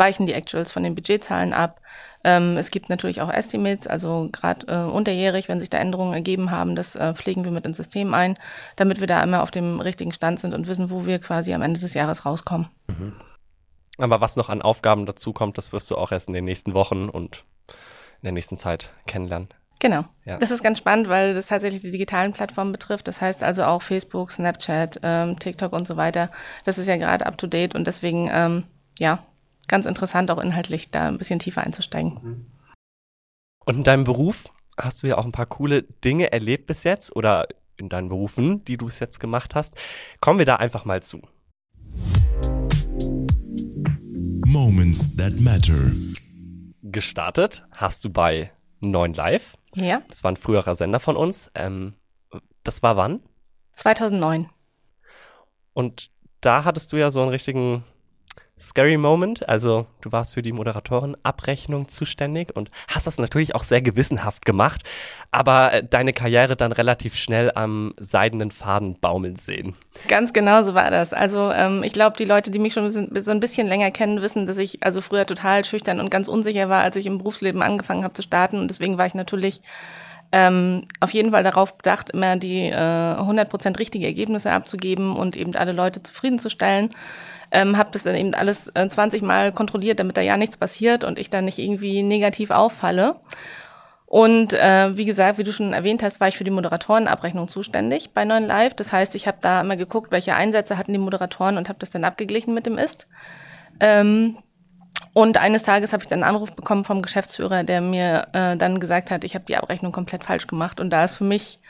weichen 0.00 0.26
die 0.26 0.32
Actuals 0.32 0.72
von 0.72 0.82
den 0.82 0.96
Budgetzahlen 0.96 1.52
ab. 1.52 1.80
Ähm, 2.24 2.56
es 2.56 2.70
gibt 2.70 2.88
natürlich 2.88 3.20
auch 3.20 3.30
Estimates, 3.30 3.86
also 3.86 4.28
gerade 4.32 4.66
äh, 4.66 4.90
unterjährig, 4.90 5.48
wenn 5.48 5.60
sich 5.60 5.70
da 5.70 5.78
Änderungen 5.78 6.14
ergeben 6.14 6.50
haben, 6.50 6.74
das 6.74 6.96
äh, 6.96 7.14
pflegen 7.14 7.44
wir 7.44 7.52
mit 7.52 7.66
ins 7.66 7.76
System 7.76 8.14
ein, 8.14 8.38
damit 8.76 9.00
wir 9.00 9.06
da 9.06 9.22
immer 9.22 9.42
auf 9.42 9.50
dem 9.50 9.78
richtigen 9.78 10.12
Stand 10.12 10.40
sind 10.40 10.54
und 10.54 10.66
wissen, 10.66 10.90
wo 10.90 11.06
wir 11.06 11.18
quasi 11.18 11.54
am 11.54 11.62
Ende 11.62 11.78
des 11.78 11.94
Jahres 11.94 12.24
rauskommen. 12.24 12.68
Mhm. 12.88 13.12
Aber 13.98 14.20
was 14.22 14.36
noch 14.36 14.48
an 14.48 14.62
Aufgaben 14.62 15.04
dazu 15.04 15.32
kommt, 15.32 15.58
das 15.58 15.72
wirst 15.72 15.90
du 15.90 15.96
auch 15.96 16.10
erst 16.10 16.28
in 16.28 16.34
den 16.34 16.46
nächsten 16.46 16.72
Wochen 16.72 17.10
und 17.10 17.44
in 17.68 18.24
der 18.24 18.32
nächsten 18.32 18.56
Zeit 18.56 18.90
kennenlernen. 19.06 19.48
Genau. 19.80 20.04
Ja. 20.26 20.36
Das 20.36 20.50
ist 20.50 20.62
ganz 20.62 20.78
spannend, 20.78 21.08
weil 21.08 21.34
das 21.34 21.46
tatsächlich 21.46 21.80
die 21.80 21.90
digitalen 21.90 22.32
Plattformen 22.32 22.70
betrifft. 22.70 23.08
Das 23.08 23.20
heißt 23.20 23.42
also 23.42 23.64
auch 23.64 23.82
Facebook, 23.82 24.30
Snapchat, 24.30 25.00
ähm, 25.02 25.38
TikTok 25.38 25.72
und 25.72 25.86
so 25.86 25.96
weiter. 25.96 26.30
Das 26.64 26.78
ist 26.78 26.86
ja 26.86 26.96
gerade 26.96 27.26
up 27.26 27.38
to 27.38 27.46
date 27.46 27.74
und 27.74 27.86
deswegen, 27.86 28.28
ähm, 28.30 28.64
ja, 28.98 29.24
ganz 29.68 29.86
interessant 29.86 30.30
auch 30.30 30.38
inhaltlich 30.38 30.90
da 30.90 31.08
ein 31.08 31.18
bisschen 31.18 31.38
tiefer 31.38 31.62
einzusteigen. 31.62 32.18
Mhm. 32.22 32.46
Und 33.64 33.76
in 33.78 33.84
deinem 33.84 34.04
Beruf 34.04 34.44
hast 34.78 35.02
du 35.02 35.06
ja 35.06 35.16
auch 35.16 35.24
ein 35.24 35.32
paar 35.32 35.46
coole 35.46 35.82
Dinge 35.82 36.30
erlebt 36.30 36.66
bis 36.66 36.84
jetzt 36.84 37.16
oder 37.16 37.48
in 37.76 37.88
deinen 37.88 38.10
Berufen, 38.10 38.62
die 38.66 38.76
du 38.76 38.86
bis 38.86 39.00
jetzt 39.00 39.18
gemacht 39.18 39.54
hast. 39.54 39.74
Kommen 40.20 40.38
wir 40.38 40.46
da 40.46 40.56
einfach 40.56 40.84
mal 40.84 41.02
zu. 41.02 41.22
Moments 44.46 45.16
that 45.16 45.40
matter. 45.40 45.92
Gestartet 46.82 47.64
hast 47.72 48.04
du 48.04 48.10
bei 48.10 48.50
9 48.80 49.14
Live. 49.14 49.56
Ja. 49.74 50.02
Das 50.08 50.24
war 50.24 50.32
ein 50.32 50.36
früherer 50.36 50.74
Sender 50.74 51.00
von 51.00 51.16
uns. 51.16 51.50
Ähm, 51.54 51.94
das 52.64 52.82
war 52.82 52.96
wann? 52.96 53.22
2009. 53.74 54.48
Und 55.72 56.10
da 56.40 56.64
hattest 56.64 56.92
du 56.92 56.96
ja 56.96 57.10
so 57.10 57.20
einen 57.20 57.30
richtigen 57.30 57.84
Scary 58.60 58.98
Moment. 58.98 59.48
Also 59.48 59.86
du 60.02 60.12
warst 60.12 60.34
für 60.34 60.42
die 60.42 60.52
Moderatorenabrechnung 60.52 61.88
zuständig 61.88 62.54
und 62.54 62.70
hast 62.88 63.06
das 63.06 63.18
natürlich 63.18 63.54
auch 63.54 63.64
sehr 63.64 63.80
gewissenhaft 63.80 64.44
gemacht, 64.44 64.82
aber 65.30 65.72
äh, 65.72 65.82
deine 65.82 66.12
Karriere 66.12 66.56
dann 66.56 66.72
relativ 66.72 67.16
schnell 67.16 67.50
am 67.54 67.94
seidenen 67.98 68.50
Faden 68.50 68.98
baumeln 69.00 69.36
sehen. 69.36 69.74
Ganz 70.08 70.34
genau 70.34 70.62
so 70.62 70.74
war 70.74 70.90
das. 70.90 71.14
Also 71.14 71.50
ähm, 71.50 71.82
ich 71.82 71.92
glaube, 71.92 72.18
die 72.18 72.26
Leute, 72.26 72.50
die 72.50 72.58
mich 72.58 72.74
schon 72.74 72.90
so 72.90 73.00
ein 73.30 73.40
bisschen 73.40 73.66
länger 73.66 73.90
kennen, 73.90 74.20
wissen, 74.20 74.46
dass 74.46 74.58
ich 74.58 74.82
also 74.82 75.00
früher 75.00 75.24
total 75.24 75.64
schüchtern 75.64 75.98
und 75.98 76.10
ganz 76.10 76.28
unsicher 76.28 76.68
war, 76.68 76.82
als 76.82 76.96
ich 76.96 77.06
im 77.06 77.16
Berufsleben 77.16 77.62
angefangen 77.62 78.04
habe 78.04 78.14
zu 78.14 78.22
starten. 78.22 78.58
Und 78.58 78.68
deswegen 78.68 78.98
war 78.98 79.06
ich 79.06 79.14
natürlich 79.14 79.62
ähm, 80.32 80.86
auf 81.00 81.12
jeden 81.12 81.30
Fall 81.30 81.42
darauf 81.42 81.76
bedacht, 81.76 82.10
immer 82.10 82.36
die 82.36 82.66
äh, 82.66 82.74
100% 82.74 83.78
richtige 83.78 84.06
Ergebnisse 84.06 84.52
abzugeben 84.52 85.16
und 85.16 85.34
eben 85.34 85.56
alle 85.56 85.72
Leute 85.72 86.02
zufriedenzustellen 86.02 86.90
ähm, 87.50 87.76
habe 87.76 87.90
das 87.92 88.04
dann 88.04 88.14
eben 88.14 88.34
alles 88.34 88.68
äh, 88.74 88.88
20 88.88 89.22
Mal 89.22 89.52
kontrolliert, 89.52 89.98
damit 89.98 90.16
da 90.16 90.20
ja 90.20 90.36
nichts 90.36 90.56
passiert 90.56 91.04
und 91.04 91.18
ich 91.18 91.30
dann 91.30 91.44
nicht 91.44 91.58
irgendwie 91.58 92.02
negativ 92.02 92.50
auffalle. 92.50 93.16
Und 94.06 94.54
äh, 94.54 94.96
wie 94.96 95.04
gesagt, 95.04 95.38
wie 95.38 95.44
du 95.44 95.52
schon 95.52 95.72
erwähnt 95.72 96.02
hast, 96.02 96.18
war 96.18 96.26
ich 96.26 96.36
für 96.36 96.42
die 96.42 96.50
Moderatorenabrechnung 96.50 97.46
zuständig 97.46 98.10
bei 98.12 98.24
9 98.24 98.44
Live. 98.44 98.74
Das 98.74 98.92
heißt, 98.92 99.14
ich 99.14 99.28
habe 99.28 99.38
da 99.40 99.60
immer 99.60 99.76
geguckt, 99.76 100.10
welche 100.10 100.34
Einsätze 100.34 100.76
hatten 100.76 100.92
die 100.92 100.98
Moderatoren 100.98 101.56
und 101.56 101.68
habe 101.68 101.78
das 101.78 101.90
dann 101.90 102.02
abgeglichen 102.02 102.52
mit 102.52 102.66
dem 102.66 102.76
Ist. 102.76 103.06
Ähm, 103.78 104.36
und 105.12 105.38
eines 105.38 105.62
Tages 105.62 105.92
habe 105.92 106.02
ich 106.02 106.08
dann 106.08 106.24
einen 106.24 106.34
Anruf 106.34 106.52
bekommen 106.52 106.84
vom 106.84 107.02
Geschäftsführer, 107.02 107.62
der 107.62 107.80
mir 107.80 108.26
äh, 108.32 108.56
dann 108.56 108.80
gesagt 108.80 109.12
hat, 109.12 109.22
ich 109.22 109.34
habe 109.34 109.44
die 109.46 109.56
Abrechnung 109.56 109.92
komplett 109.92 110.24
falsch 110.24 110.48
gemacht. 110.48 110.80
Und 110.80 110.90
da 110.90 111.04
ist 111.04 111.16
für 111.16 111.24
mich 111.24 111.60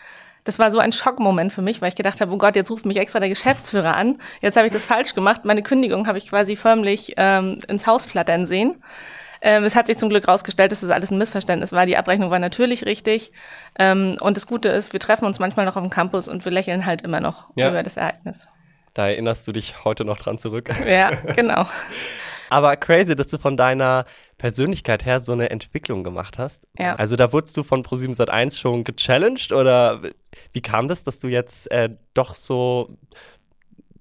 das 0.45 0.59
war 0.59 0.71
so 0.71 0.79
ein 0.79 0.93
Schockmoment 0.93 1.53
für 1.53 1.63
mich, 1.63 1.83
weil 1.83 1.89
ich 1.89 1.97
gedacht 1.97 2.21
habe, 2.21 2.33
oh 2.33 2.39
Gott, 2.39 2.57
jetzt 2.57 2.71
ruft 2.71 2.87
mich 2.87 2.97
extra 2.97 3.21
der 3.21 3.29
Geschäftsführer 3.29 3.97
an. 3.97 4.19
Jetzt 4.41 4.57
habe 4.57 4.67
ich 4.67 4.73
das 4.73 4.87
falsch 4.87 5.15
gemacht. 5.15 5.45
Meine 5.45 5.63
Kündigung 5.63 6.07
habe 6.07 6.19
ich 6.19 6.29
quasi 6.29 6.57
förmlich 6.57 7.15
ähm, 7.17 7.59
ins 7.69 7.87
Haus 7.87 8.05
flattern 8.05 8.47
sehen. 8.47 8.83
Ähm, 9.43 9.65
es 9.65 9.75
hat 9.75 9.87
sich 9.87 9.97
zum 9.97 10.11
Glück 10.11 10.29
rausgestellt, 10.29 10.71
dass 10.71 10.81
das 10.81 10.91
alles 10.91 11.11
ein 11.11 11.19
Missverständnis 11.19 11.73
war. 11.73 11.87
Die 11.87 11.97
Abrechnung 11.97 12.31
war 12.31 12.39
natürlich 12.39 12.85
richtig. 12.85 13.33
Ähm, 13.79 14.17
und 14.21 14.37
das 14.37 14.47
Gute 14.47 14.69
ist, 14.69 14.93
wir 14.93 15.01
treffen 15.01 15.25
uns 15.25 15.39
manchmal 15.39 15.67
noch 15.67 15.77
auf 15.77 15.83
dem 15.83 15.91
Campus 15.91 16.29
und 16.29 16.45
wir 16.45 16.53
lächeln 16.53 16.85
halt 16.85 17.03
immer 17.03 17.21
noch 17.21 17.49
ja. 17.57 17.71
über 17.71 17.83
das 17.83 17.97
Ereignis. 17.97 18.47
Da 18.95 19.09
erinnerst 19.09 19.47
du 19.47 19.53
dich 19.53 19.85
heute 19.85 20.05
noch 20.05 20.19
dran 20.19 20.39
zurück. 20.39 20.69
Ja, 20.87 21.11
genau. 21.37 21.67
Aber 22.51 22.77
crazy, 22.77 23.17
dass 23.17 23.29
du 23.29 23.39
von 23.39 23.57
deiner 23.57 24.05
Persönlichkeit 24.39 25.05
her 25.05 25.21
so 25.21 25.33
eine 25.33 25.51
Entwicklung 25.51 26.05
gemacht 26.05 26.39
hast. 26.39 26.67
Ja. 26.79 26.95
Also 26.97 27.17
da 27.17 27.33
wurdest 27.33 27.57
du 27.57 27.63
von 27.63 27.83
Pro7 27.83 28.17
Sat1 28.17 28.59
schon 28.59 28.85
gechallenged 28.85 29.53
oder 29.53 30.03
wie 30.53 30.61
kam 30.61 30.89
das, 30.89 31.05
dass 31.05 31.19
du 31.19 31.29
jetzt 31.29 31.71
äh, 31.71 31.91
doch 32.15 32.35
so, 32.35 32.97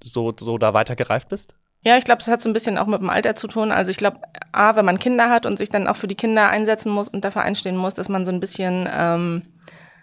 so, 0.04 0.34
so 0.38 0.58
da 0.58 0.74
weiter 0.74 0.96
gereift 0.96 1.30
bist? 1.30 1.56
Ja, 1.82 1.98
ich 1.98 2.04
glaube, 2.04 2.20
das 2.20 2.28
hat 2.28 2.42
so 2.42 2.50
ein 2.50 2.54
bisschen 2.54 2.78
auch 2.78 2.88
mit 2.88 3.00
dem 3.00 3.10
Alter 3.10 3.36
zu 3.36 3.48
tun. 3.48 3.72
Also 3.72 3.92
ich 3.92 3.98
glaube, 3.98 4.20
A, 4.52 4.76
wenn 4.76 4.84
man 4.84 5.00
Kinder 5.00 5.30
hat 5.30 5.46
und 5.46 5.58
sich 5.58 5.70
dann 5.70 5.88
auch 5.88 5.96
für 5.96 6.10
die 6.10 6.16
Kinder 6.16 6.50
einsetzen 6.50 6.92
muss 6.92 7.08
und 7.08 7.24
dafür 7.24 7.44
einstehen 7.44 7.78
muss, 7.78 7.94
dass 7.94 8.10
man 8.10 8.26
so 8.26 8.32
ein 8.32 8.42
bisschen 8.42 8.88
ähm, 8.92 9.44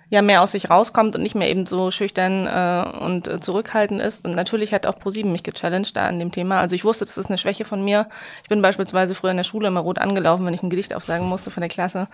ja 0.08 0.22
mehr 0.22 0.42
aus 0.42 0.52
sich 0.52 0.70
rauskommt 0.70 1.16
und 1.16 1.22
nicht 1.22 1.34
mehr 1.34 1.50
eben 1.50 1.66
so 1.66 1.90
schüchtern 1.90 2.46
äh, 2.46 2.98
und 2.98 3.26
äh, 3.26 3.40
zurückhaltend 3.40 4.00
ist. 4.00 4.24
Und 4.24 4.36
natürlich 4.36 4.72
hat 4.72 4.86
auch 4.86 4.98
ProSieben 4.98 5.32
mich 5.32 5.42
gechallenged 5.42 5.96
da 5.96 6.06
an 6.06 6.18
dem 6.18 6.30
Thema. 6.30 6.60
Also 6.60 6.76
ich 6.76 6.84
wusste, 6.84 7.04
das 7.04 7.18
ist 7.18 7.26
eine 7.26 7.38
Schwäche 7.38 7.64
von 7.64 7.84
mir. 7.84 8.08
Ich 8.42 8.48
bin 8.48 8.62
beispielsweise 8.62 9.14
früher 9.14 9.32
in 9.32 9.36
der 9.36 9.44
Schule 9.44 9.68
immer 9.68 9.80
rot 9.80 9.98
angelaufen, 9.98 10.46
wenn 10.46 10.54
ich 10.54 10.62
ein 10.62 10.70
Gedicht 10.70 10.94
aufsagen 10.94 11.26
musste 11.26 11.50
von 11.50 11.60
der 11.60 11.70
Klasse. 11.70 12.08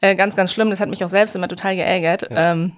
Äh, 0.00 0.16
ganz, 0.16 0.34
ganz 0.34 0.52
schlimm. 0.52 0.70
Das 0.70 0.80
hat 0.80 0.88
mich 0.88 1.04
auch 1.04 1.08
selbst 1.08 1.36
immer 1.36 1.48
total 1.48 1.76
geärgert. 1.76 2.22
Ja. 2.30 2.52
Ähm, 2.52 2.72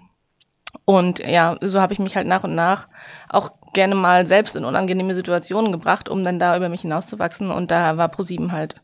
und 0.84 1.18
ja, 1.20 1.56
so 1.62 1.80
habe 1.80 1.94
ich 1.94 1.98
mich 1.98 2.14
halt 2.14 2.26
nach 2.26 2.44
und 2.44 2.54
nach 2.54 2.88
auch 3.30 3.52
gerne 3.72 3.94
mal 3.94 4.26
selbst 4.26 4.54
in 4.54 4.64
unangenehme 4.64 5.14
Situationen 5.14 5.72
gebracht, 5.72 6.08
um 6.08 6.25
dann 6.25 6.38
da 6.38 6.56
über 6.56 6.68
mich 6.68 6.82
hinauszuwachsen. 6.82 7.50
Und 7.50 7.70
da 7.70 7.96
war 7.96 8.08
ProSieben 8.08 8.52
halt 8.52 8.80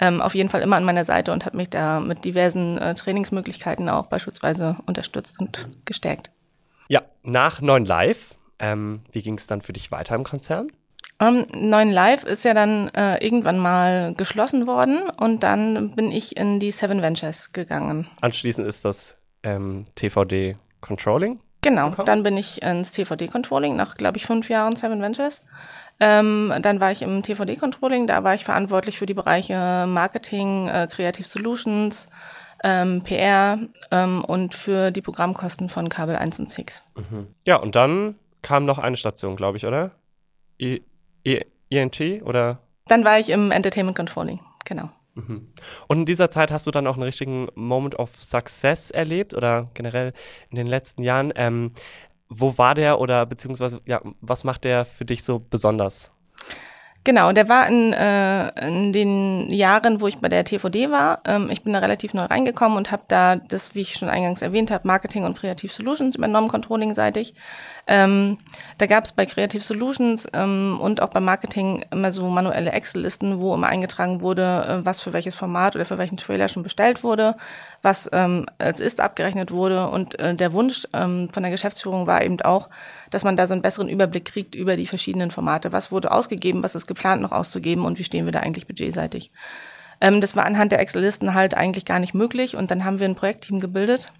ähm, 0.00 0.20
auf 0.20 0.34
jeden 0.34 0.48
Fall 0.48 0.62
immer 0.62 0.76
an 0.76 0.84
meiner 0.84 1.04
Seite 1.04 1.32
und 1.32 1.44
hat 1.44 1.54
mich 1.54 1.70
da 1.70 2.00
mit 2.00 2.24
diversen 2.24 2.78
äh, 2.78 2.94
Trainingsmöglichkeiten 2.94 3.88
auch 3.88 4.06
beispielsweise 4.06 4.76
unterstützt 4.86 5.40
und 5.40 5.68
gestärkt. 5.84 6.30
Ja, 6.88 7.02
nach 7.22 7.60
9 7.60 7.84
Live, 7.84 8.38
ähm, 8.58 9.00
wie 9.12 9.22
ging 9.22 9.36
es 9.36 9.46
dann 9.46 9.60
für 9.60 9.72
dich 9.72 9.90
weiter 9.90 10.14
im 10.14 10.24
Konzern? 10.24 10.70
Ähm, 11.20 11.46
9 11.52 11.90
Live 11.90 12.24
ist 12.24 12.44
ja 12.44 12.54
dann 12.54 12.88
äh, 12.94 13.18
irgendwann 13.24 13.58
mal 13.58 14.14
geschlossen 14.14 14.66
worden 14.66 15.02
und 15.18 15.42
dann 15.42 15.94
bin 15.96 16.12
ich 16.12 16.36
in 16.36 16.60
die 16.60 16.70
Seven 16.70 17.02
Ventures 17.02 17.52
gegangen. 17.52 18.06
Anschließend 18.20 18.66
ist 18.68 18.84
das 18.84 19.18
ähm, 19.42 19.84
TVD 19.96 20.56
Controlling. 20.80 21.40
Genau, 21.60 21.90
bekommen? 21.90 22.06
dann 22.06 22.22
bin 22.22 22.36
ich 22.36 22.62
ins 22.62 22.92
TVD 22.92 23.26
Controlling 23.26 23.74
nach, 23.74 23.96
glaube 23.96 24.16
ich, 24.16 24.26
fünf 24.26 24.48
Jahren 24.48 24.76
Seven 24.76 25.02
Ventures. 25.02 25.42
Ähm, 26.00 26.54
dann 26.62 26.80
war 26.80 26.92
ich 26.92 27.02
im 27.02 27.22
TVD 27.22 27.56
Controlling, 27.56 28.06
da 28.06 28.22
war 28.22 28.34
ich 28.34 28.44
verantwortlich 28.44 28.98
für 28.98 29.06
die 29.06 29.14
Bereiche 29.14 29.86
Marketing, 29.88 30.68
äh, 30.68 30.86
Creative 30.90 31.26
Solutions, 31.26 32.08
ähm, 32.62 33.02
PR 33.02 33.58
ähm, 33.90 34.24
und 34.24 34.54
für 34.54 34.90
die 34.90 35.02
Programmkosten 35.02 35.68
von 35.68 35.88
Kabel 35.88 36.16
1 36.16 36.38
und 36.38 36.50
6. 36.50 36.82
Mhm. 36.96 37.28
Ja, 37.44 37.56
und 37.56 37.74
dann 37.74 38.16
kam 38.42 38.64
noch 38.64 38.78
eine 38.78 38.96
Station, 38.96 39.36
glaube 39.36 39.58
ich, 39.58 39.66
oder? 39.66 39.92
I 40.60 40.82
ENT 41.70 42.00
oder? 42.22 42.60
Dann 42.86 43.04
war 43.04 43.18
ich 43.18 43.30
im 43.30 43.50
Entertainment 43.50 43.96
Controlling, 43.96 44.40
genau. 44.64 44.90
Mhm. 45.14 45.48
Und 45.88 45.98
in 45.98 46.06
dieser 46.06 46.30
Zeit 46.30 46.50
hast 46.50 46.66
du 46.66 46.70
dann 46.70 46.86
auch 46.86 46.94
einen 46.94 47.02
richtigen 47.02 47.48
Moment 47.54 47.98
of 47.98 48.18
Success 48.18 48.90
erlebt 48.90 49.34
oder 49.34 49.68
generell 49.74 50.12
in 50.50 50.56
den 50.56 50.66
letzten 50.66 51.02
Jahren. 51.02 51.32
Ähm, 51.36 51.72
wo 52.28 52.56
war 52.58 52.74
der 52.74 53.00
oder 53.00 53.26
beziehungsweise, 53.26 53.80
ja, 53.86 54.00
was 54.20 54.44
macht 54.44 54.64
der 54.64 54.84
für 54.84 55.04
dich 55.04 55.24
so 55.24 55.38
besonders? 55.38 56.10
Genau, 57.08 57.32
der 57.32 57.48
war 57.48 57.66
in, 57.68 57.94
äh, 57.94 58.68
in 58.68 58.92
den 58.92 59.48
Jahren, 59.48 60.02
wo 60.02 60.08
ich 60.08 60.18
bei 60.18 60.28
der 60.28 60.44
TVD 60.44 60.90
war. 60.90 61.22
Ähm, 61.24 61.48
ich 61.50 61.62
bin 61.62 61.72
da 61.72 61.78
relativ 61.78 62.12
neu 62.12 62.24
reingekommen 62.24 62.76
und 62.76 62.90
habe 62.90 63.04
da 63.08 63.36
das, 63.36 63.74
wie 63.74 63.80
ich 63.80 63.94
schon 63.94 64.10
eingangs 64.10 64.42
erwähnt 64.42 64.70
habe, 64.70 64.86
Marketing 64.86 65.24
und 65.24 65.34
Creative 65.34 65.72
Solutions 65.72 66.16
übernommen, 66.16 66.48
Controlling-seitig. 66.48 67.32
Ähm, 67.86 68.36
da 68.76 68.84
gab 68.84 69.06
es 69.06 69.12
bei 69.12 69.24
Creative 69.24 69.62
Solutions 69.62 70.28
ähm, 70.34 70.78
und 70.82 71.00
auch 71.00 71.08
beim 71.08 71.24
Marketing 71.24 71.82
immer 71.90 72.12
so 72.12 72.28
manuelle 72.28 72.72
Excel-Listen, 72.72 73.40
wo 73.40 73.54
immer 73.54 73.68
eingetragen 73.68 74.20
wurde, 74.20 74.66
äh, 74.82 74.84
was 74.84 75.00
für 75.00 75.14
welches 75.14 75.34
Format 75.34 75.76
oder 75.76 75.86
für 75.86 75.96
welchen 75.96 76.18
Trailer 76.18 76.48
schon 76.48 76.62
bestellt 76.62 77.02
wurde, 77.02 77.36
was 77.80 78.10
ähm, 78.12 78.44
als 78.58 78.80
ist 78.80 79.00
abgerechnet 79.00 79.50
wurde. 79.50 79.88
Und 79.88 80.18
äh, 80.18 80.34
der 80.34 80.52
Wunsch 80.52 80.86
ähm, 80.92 81.30
von 81.32 81.42
der 81.42 81.52
Geschäftsführung 81.52 82.06
war 82.06 82.22
eben 82.22 82.38
auch, 82.42 82.68
dass 83.08 83.24
man 83.24 83.38
da 83.38 83.46
so 83.46 83.54
einen 83.54 83.62
besseren 83.62 83.88
Überblick 83.88 84.26
kriegt 84.26 84.54
über 84.54 84.76
die 84.76 84.86
verschiedenen 84.86 85.30
Formate. 85.30 85.72
Was 85.72 85.90
wurde 85.90 86.10
ausgegeben, 86.10 86.62
was 86.62 86.74
ist 86.74 86.86
geplant 86.98 87.22
noch 87.22 87.32
auszugeben 87.32 87.84
und 87.84 87.98
wie 87.98 88.04
stehen 88.04 88.24
wir 88.24 88.32
da 88.32 88.40
eigentlich 88.40 88.66
budgetseitig. 88.66 89.30
Ähm, 90.00 90.20
das 90.20 90.36
war 90.36 90.44
anhand 90.44 90.72
der 90.72 90.80
Excel-Listen 90.80 91.34
halt 91.34 91.54
eigentlich 91.54 91.84
gar 91.84 91.98
nicht 91.98 92.14
möglich. 92.14 92.56
Und 92.56 92.70
dann 92.70 92.84
haben 92.84 93.00
wir 93.00 93.08
ein 93.08 93.14
Projektteam 93.14 93.60
gebildet 93.60 94.12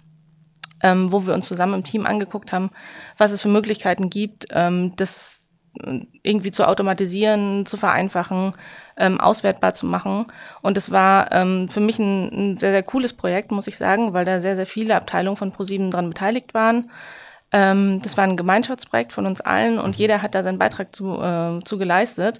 ähm, 0.81 1.11
wo 1.11 1.25
wir 1.25 1.33
uns 1.33 1.47
zusammen 1.47 1.73
im 1.75 1.83
Team 1.83 2.05
angeguckt 2.05 2.51
haben, 2.51 2.71
was 3.17 3.31
es 3.31 3.41
für 3.41 3.49
Möglichkeiten 3.49 4.09
gibt, 4.09 4.47
ähm, 4.51 4.93
das 4.95 5.43
äh, 5.83 6.01
irgendwie 6.23 6.51
zu 6.51 6.67
automatisieren, 6.67 7.65
zu 7.65 7.77
vereinfachen, 7.77 8.53
ähm, 8.97 9.19
auswertbar 9.19 9.73
zu 9.73 9.85
machen. 9.85 10.27
Und 10.61 10.77
es 10.77 10.91
war 10.91 11.31
ähm, 11.31 11.69
für 11.69 11.81
mich 11.81 11.99
ein, 11.99 12.51
ein, 12.53 12.57
sehr, 12.57 12.71
sehr 12.71 12.83
cooles 12.83 13.13
Projekt, 13.13 13.51
muss 13.51 13.67
ich 13.67 13.77
sagen, 13.77 14.13
weil 14.13 14.25
da 14.25 14.41
sehr, 14.41 14.55
sehr 14.55 14.67
viele 14.67 14.95
Abteilungen 14.95 15.37
von 15.37 15.51
ProSieben 15.51 15.91
dran 15.91 16.09
beteiligt 16.09 16.53
waren. 16.53 16.91
Ähm, 17.51 18.01
das 18.01 18.17
war 18.17 18.23
ein 18.23 18.37
Gemeinschaftsprojekt 18.37 19.13
von 19.13 19.25
uns 19.25 19.41
allen 19.41 19.79
und 19.79 19.95
jeder 19.95 20.21
hat 20.21 20.35
da 20.35 20.43
seinen 20.43 20.59
Beitrag 20.59 20.95
zu, 20.95 21.19
äh, 21.21 21.63
zu 21.63 21.77
geleistet. 21.77 22.39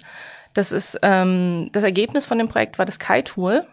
Das 0.53 0.71
ist 0.71 0.99
ähm, 1.01 1.69
das 1.71 1.83
Ergebnis 1.83 2.25
von 2.25 2.37
dem 2.37 2.47
Projekt 2.47 2.77
war 2.77 2.85
das 2.85 2.99
Kai-Tool. 2.99 3.65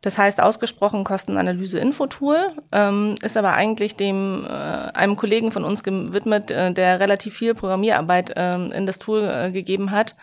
Das 0.00 0.16
heißt 0.16 0.40
ausgesprochen 0.40 1.02
Kostenanalyse-Infotool, 1.02 2.52
ähm, 2.70 3.16
ist 3.20 3.36
aber 3.36 3.54
eigentlich 3.54 3.96
dem 3.96 4.44
äh, 4.44 4.48
einem 4.48 5.16
Kollegen 5.16 5.50
von 5.50 5.64
uns 5.64 5.82
gewidmet, 5.82 6.52
äh, 6.52 6.72
der 6.72 7.00
relativ 7.00 7.34
viel 7.34 7.54
Programmierarbeit 7.54 8.30
äh, 8.36 8.54
in 8.54 8.86
das 8.86 9.00
Tool 9.00 9.24
äh, 9.24 9.50
gegeben 9.50 9.90
hat. 9.90 10.14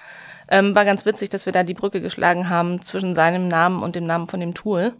Ähm, 0.47 0.75
war 0.75 0.85
ganz 0.85 1.05
witzig, 1.05 1.29
dass 1.29 1.45
wir 1.45 1.53
da 1.53 1.63
die 1.63 1.73
Brücke 1.73 2.01
geschlagen 2.01 2.49
haben 2.49 2.81
zwischen 2.81 3.15
seinem 3.15 3.47
Namen 3.47 3.81
und 3.81 3.95
dem 3.95 4.05
Namen 4.05 4.27
von 4.27 4.39
dem 4.39 4.53
Tool. 4.53 4.93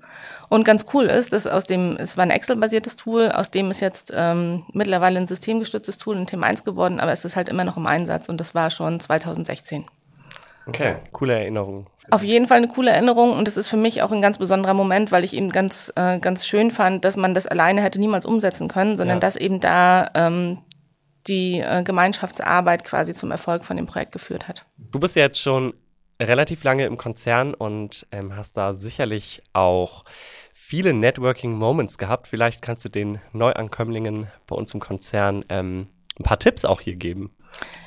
Und 0.49 0.63
ganz 0.63 0.85
cool 0.93 1.05
ist, 1.05 1.33
dass 1.33 1.47
aus 1.47 1.65
dem, 1.65 1.97
es 1.97 2.17
war 2.17 2.23
ein 2.23 2.31
Excel-basiertes 2.31 2.95
Tool, 2.95 3.31
aus 3.31 3.51
dem 3.51 3.71
ist 3.71 3.79
jetzt 3.79 4.11
ähm, 4.15 4.63
mittlerweile 4.73 5.19
ein 5.19 5.27
systemgestütztes 5.27 5.97
Tool 5.97 6.17
in 6.17 6.25
Thema 6.25 6.47
1 6.47 6.63
geworden, 6.63 6.99
aber 6.99 7.11
es 7.11 7.25
ist 7.25 7.35
halt 7.35 7.49
immer 7.49 7.63
noch 7.63 7.77
im 7.77 7.85
Einsatz 7.85 8.29
und 8.29 8.39
das 8.39 8.55
war 8.55 8.69
schon 8.69 8.99
2016. 8.99 9.85
Okay, 10.67 10.95
coole 11.11 11.33
Erinnerung. 11.33 11.87
Auf 12.09 12.23
jeden 12.23 12.47
Fall 12.47 12.57
eine 12.57 12.67
coole 12.67 12.91
Erinnerung 12.91 13.33
und 13.33 13.47
es 13.47 13.57
ist 13.57 13.67
für 13.67 13.77
mich 13.77 14.01
auch 14.01 14.11
ein 14.11 14.21
ganz 14.21 14.39
besonderer 14.39 14.73
Moment, 14.73 15.11
weil 15.11 15.23
ich 15.23 15.35
eben 15.35 15.49
ganz, 15.49 15.93
äh, 15.95 16.19
ganz 16.19 16.45
schön 16.45 16.71
fand, 16.71 17.05
dass 17.05 17.17
man 17.17 17.33
das 17.35 17.45
alleine 17.45 17.81
hätte 17.81 17.99
niemals 17.99 18.25
umsetzen 18.25 18.67
können, 18.67 18.95
sondern 18.95 19.17
ja. 19.17 19.19
dass 19.19 19.35
eben 19.35 19.59
da 19.59 20.09
ähm, 20.15 20.59
die 21.27 21.59
äh, 21.59 21.83
Gemeinschaftsarbeit 21.83 22.83
quasi 22.83 23.13
zum 23.13 23.31
Erfolg 23.31 23.65
von 23.65 23.77
dem 23.77 23.85
Projekt 23.85 24.11
geführt 24.11 24.47
hat. 24.47 24.65
Du 24.77 24.99
bist 24.99 25.15
jetzt 25.15 25.39
schon 25.39 25.73
relativ 26.21 26.63
lange 26.63 26.85
im 26.85 26.97
Konzern 26.97 27.53
und 27.53 28.07
ähm, 28.11 28.35
hast 28.35 28.57
da 28.57 28.73
sicherlich 28.73 29.43
auch 29.53 30.05
viele 30.53 30.93
Networking 30.93 31.53
Moments 31.53 31.97
gehabt. 31.97 32.27
Vielleicht 32.27 32.61
kannst 32.61 32.85
du 32.85 32.89
den 32.89 33.19
Neuankömmlingen 33.33 34.27
bei 34.47 34.55
uns 34.55 34.73
im 34.73 34.79
Konzern 34.79 35.43
ähm, 35.49 35.87
ein 36.19 36.23
paar 36.23 36.39
Tipps 36.39 36.65
auch 36.65 36.81
hier 36.81 36.95
geben. 36.95 37.35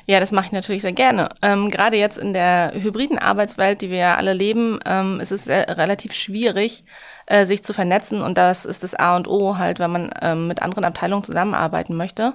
Ja, 0.09 0.21
das 0.21 0.33
mache 0.33 0.47
ich 0.47 0.53
natürlich 0.53 0.81
sehr 0.81 0.93
gerne. 0.93 1.29
Ähm, 1.43 1.71
Gerade 1.71 1.99
jetzt 1.99 2.17
in 2.17 2.33
der 2.33 2.73
hybriden 2.75 3.19
Arbeitswelt, 3.19 3.83
die 3.83 3.91
wir 3.91 3.99
ja 3.99 4.17
alle 4.17 4.33
leben, 4.33 4.79
ähm, 4.87 5.21
ist 5.21 5.33
es 5.33 5.51
relativ 5.51 6.15
schwierig, 6.15 6.85
äh, 7.27 7.45
sich 7.45 7.63
zu 7.63 7.75
vernetzen. 7.75 8.23
Und 8.23 8.39
das 8.39 8.65
ist 8.65 8.83
das 8.83 8.95
A 8.95 9.17
und 9.17 9.29
O 9.29 9.59
halt, 9.59 9.79
wenn 9.79 9.91
man 9.91 10.11
ähm, 10.23 10.49
mit 10.49 10.63
anderen 10.63 10.85
Abteilungen 10.85 11.25
zusammenarbeiten 11.25 11.95
möchte. 11.95 12.33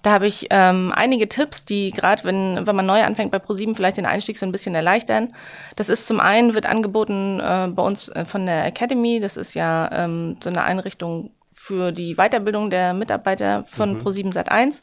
Da 0.00 0.12
habe 0.12 0.26
ich 0.26 0.46
ähm, 0.48 0.94
einige 0.96 1.28
Tipps, 1.28 1.66
die 1.66 1.90
gerade, 1.90 2.24
wenn, 2.24 2.66
wenn 2.66 2.74
man 2.74 2.86
neu 2.86 3.02
anfängt 3.02 3.32
bei 3.32 3.38
ProSieben, 3.38 3.74
vielleicht 3.74 3.98
den 3.98 4.06
Einstieg 4.06 4.38
so 4.38 4.46
ein 4.46 4.52
bisschen 4.52 4.74
erleichtern. 4.74 5.34
Das 5.76 5.90
ist 5.90 6.06
zum 6.06 6.20
einen, 6.20 6.54
wird 6.54 6.64
angeboten 6.64 7.38
äh, 7.38 7.68
bei 7.68 7.82
uns 7.82 8.08
äh, 8.08 8.24
von 8.24 8.46
der 8.46 8.64
Academy. 8.64 9.20
Das 9.20 9.36
ist 9.36 9.52
ja 9.52 9.90
ähm, 9.92 10.38
so 10.42 10.48
eine 10.48 10.62
Einrichtung 10.62 11.32
für 11.52 11.92
die 11.92 12.14
Weiterbildung 12.14 12.70
der 12.70 12.94
Mitarbeiter 12.94 13.64
von 13.66 13.96
mhm. 13.96 13.98
ProSieben 13.98 14.32
Sat1. 14.32 14.80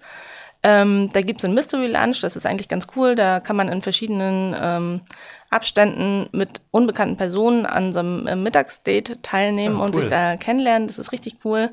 Ähm, 0.67 1.07
da 1.13 1.21
gibt's 1.21 1.45
ein 1.45 1.53
Mystery 1.53 1.87
Lunch, 1.87 2.19
das 2.19 2.35
ist 2.35 2.45
eigentlich 2.45 2.67
ganz 2.67 2.87
cool. 2.97 3.15
Da 3.15 3.39
kann 3.39 3.55
man 3.55 3.69
in 3.69 3.81
verschiedenen 3.81 4.53
ähm, 4.61 5.01
Abständen 5.49 6.27
mit 6.33 6.59
unbekannten 6.71 7.15
Personen 7.15 7.65
an 7.65 7.93
so 7.93 7.99
einem 7.99 8.27
äh, 8.27 8.35
Mittagsdate 8.35 9.21
teilnehmen 9.21 9.79
oh, 9.79 9.83
und 9.85 9.95
sich 9.95 10.07
da 10.09 10.35
kennenlernen. 10.35 10.89
Das 10.89 10.99
ist 10.99 11.13
richtig 11.13 11.37
cool. 11.45 11.71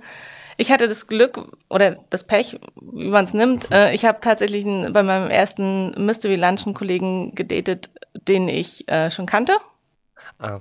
Ich 0.59 0.71
hatte 0.71 0.87
das 0.87 1.09
Glück 1.09 1.41
oder 1.69 1.97
das 2.11 2.23
Pech, 2.23 2.61
wie 2.81 3.09
man 3.09 3.25
es 3.25 3.35
nimmt. 3.35 3.69
Äh, 3.73 3.93
ich 3.95 4.05
habe 4.05 4.21
tatsächlich 4.21 4.65
einen, 4.65 4.93
bei 4.93 5.03
meinem 5.03 5.29
ersten 5.29 5.91
Mystery 6.07 6.37
Lunch 6.37 6.65
einen 6.65 6.75
Kollegen 6.75 7.35
gedatet, 7.35 7.91
den 8.29 8.49
ich 8.49 8.89
äh, 8.89 9.11
schon 9.11 9.27
kannte. 9.27 9.57
Ah. 10.39 10.61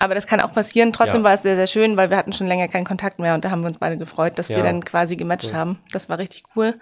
Aber 0.00 0.14
das 0.14 0.26
kann 0.26 0.40
auch 0.40 0.52
passieren. 0.52 0.94
Trotzdem 0.94 1.20
ja. 1.20 1.24
war 1.24 1.34
es 1.34 1.42
sehr, 1.42 1.56
sehr 1.56 1.66
schön, 1.66 1.96
weil 1.98 2.08
wir 2.08 2.16
hatten 2.16 2.32
schon 2.32 2.46
länger 2.46 2.68
keinen 2.68 2.86
Kontakt 2.86 3.18
mehr 3.18 3.34
und 3.34 3.44
da 3.44 3.50
haben 3.50 3.60
wir 3.60 3.68
uns 3.68 3.76
beide 3.76 3.98
gefreut, 3.98 4.38
dass 4.38 4.48
ja. 4.48 4.56
wir 4.56 4.64
dann 4.64 4.82
quasi 4.82 5.14
gematcht 5.14 5.50
cool. 5.50 5.56
haben. 5.56 5.78
Das 5.92 6.08
war 6.08 6.16
richtig 6.16 6.44
cool. 6.56 6.74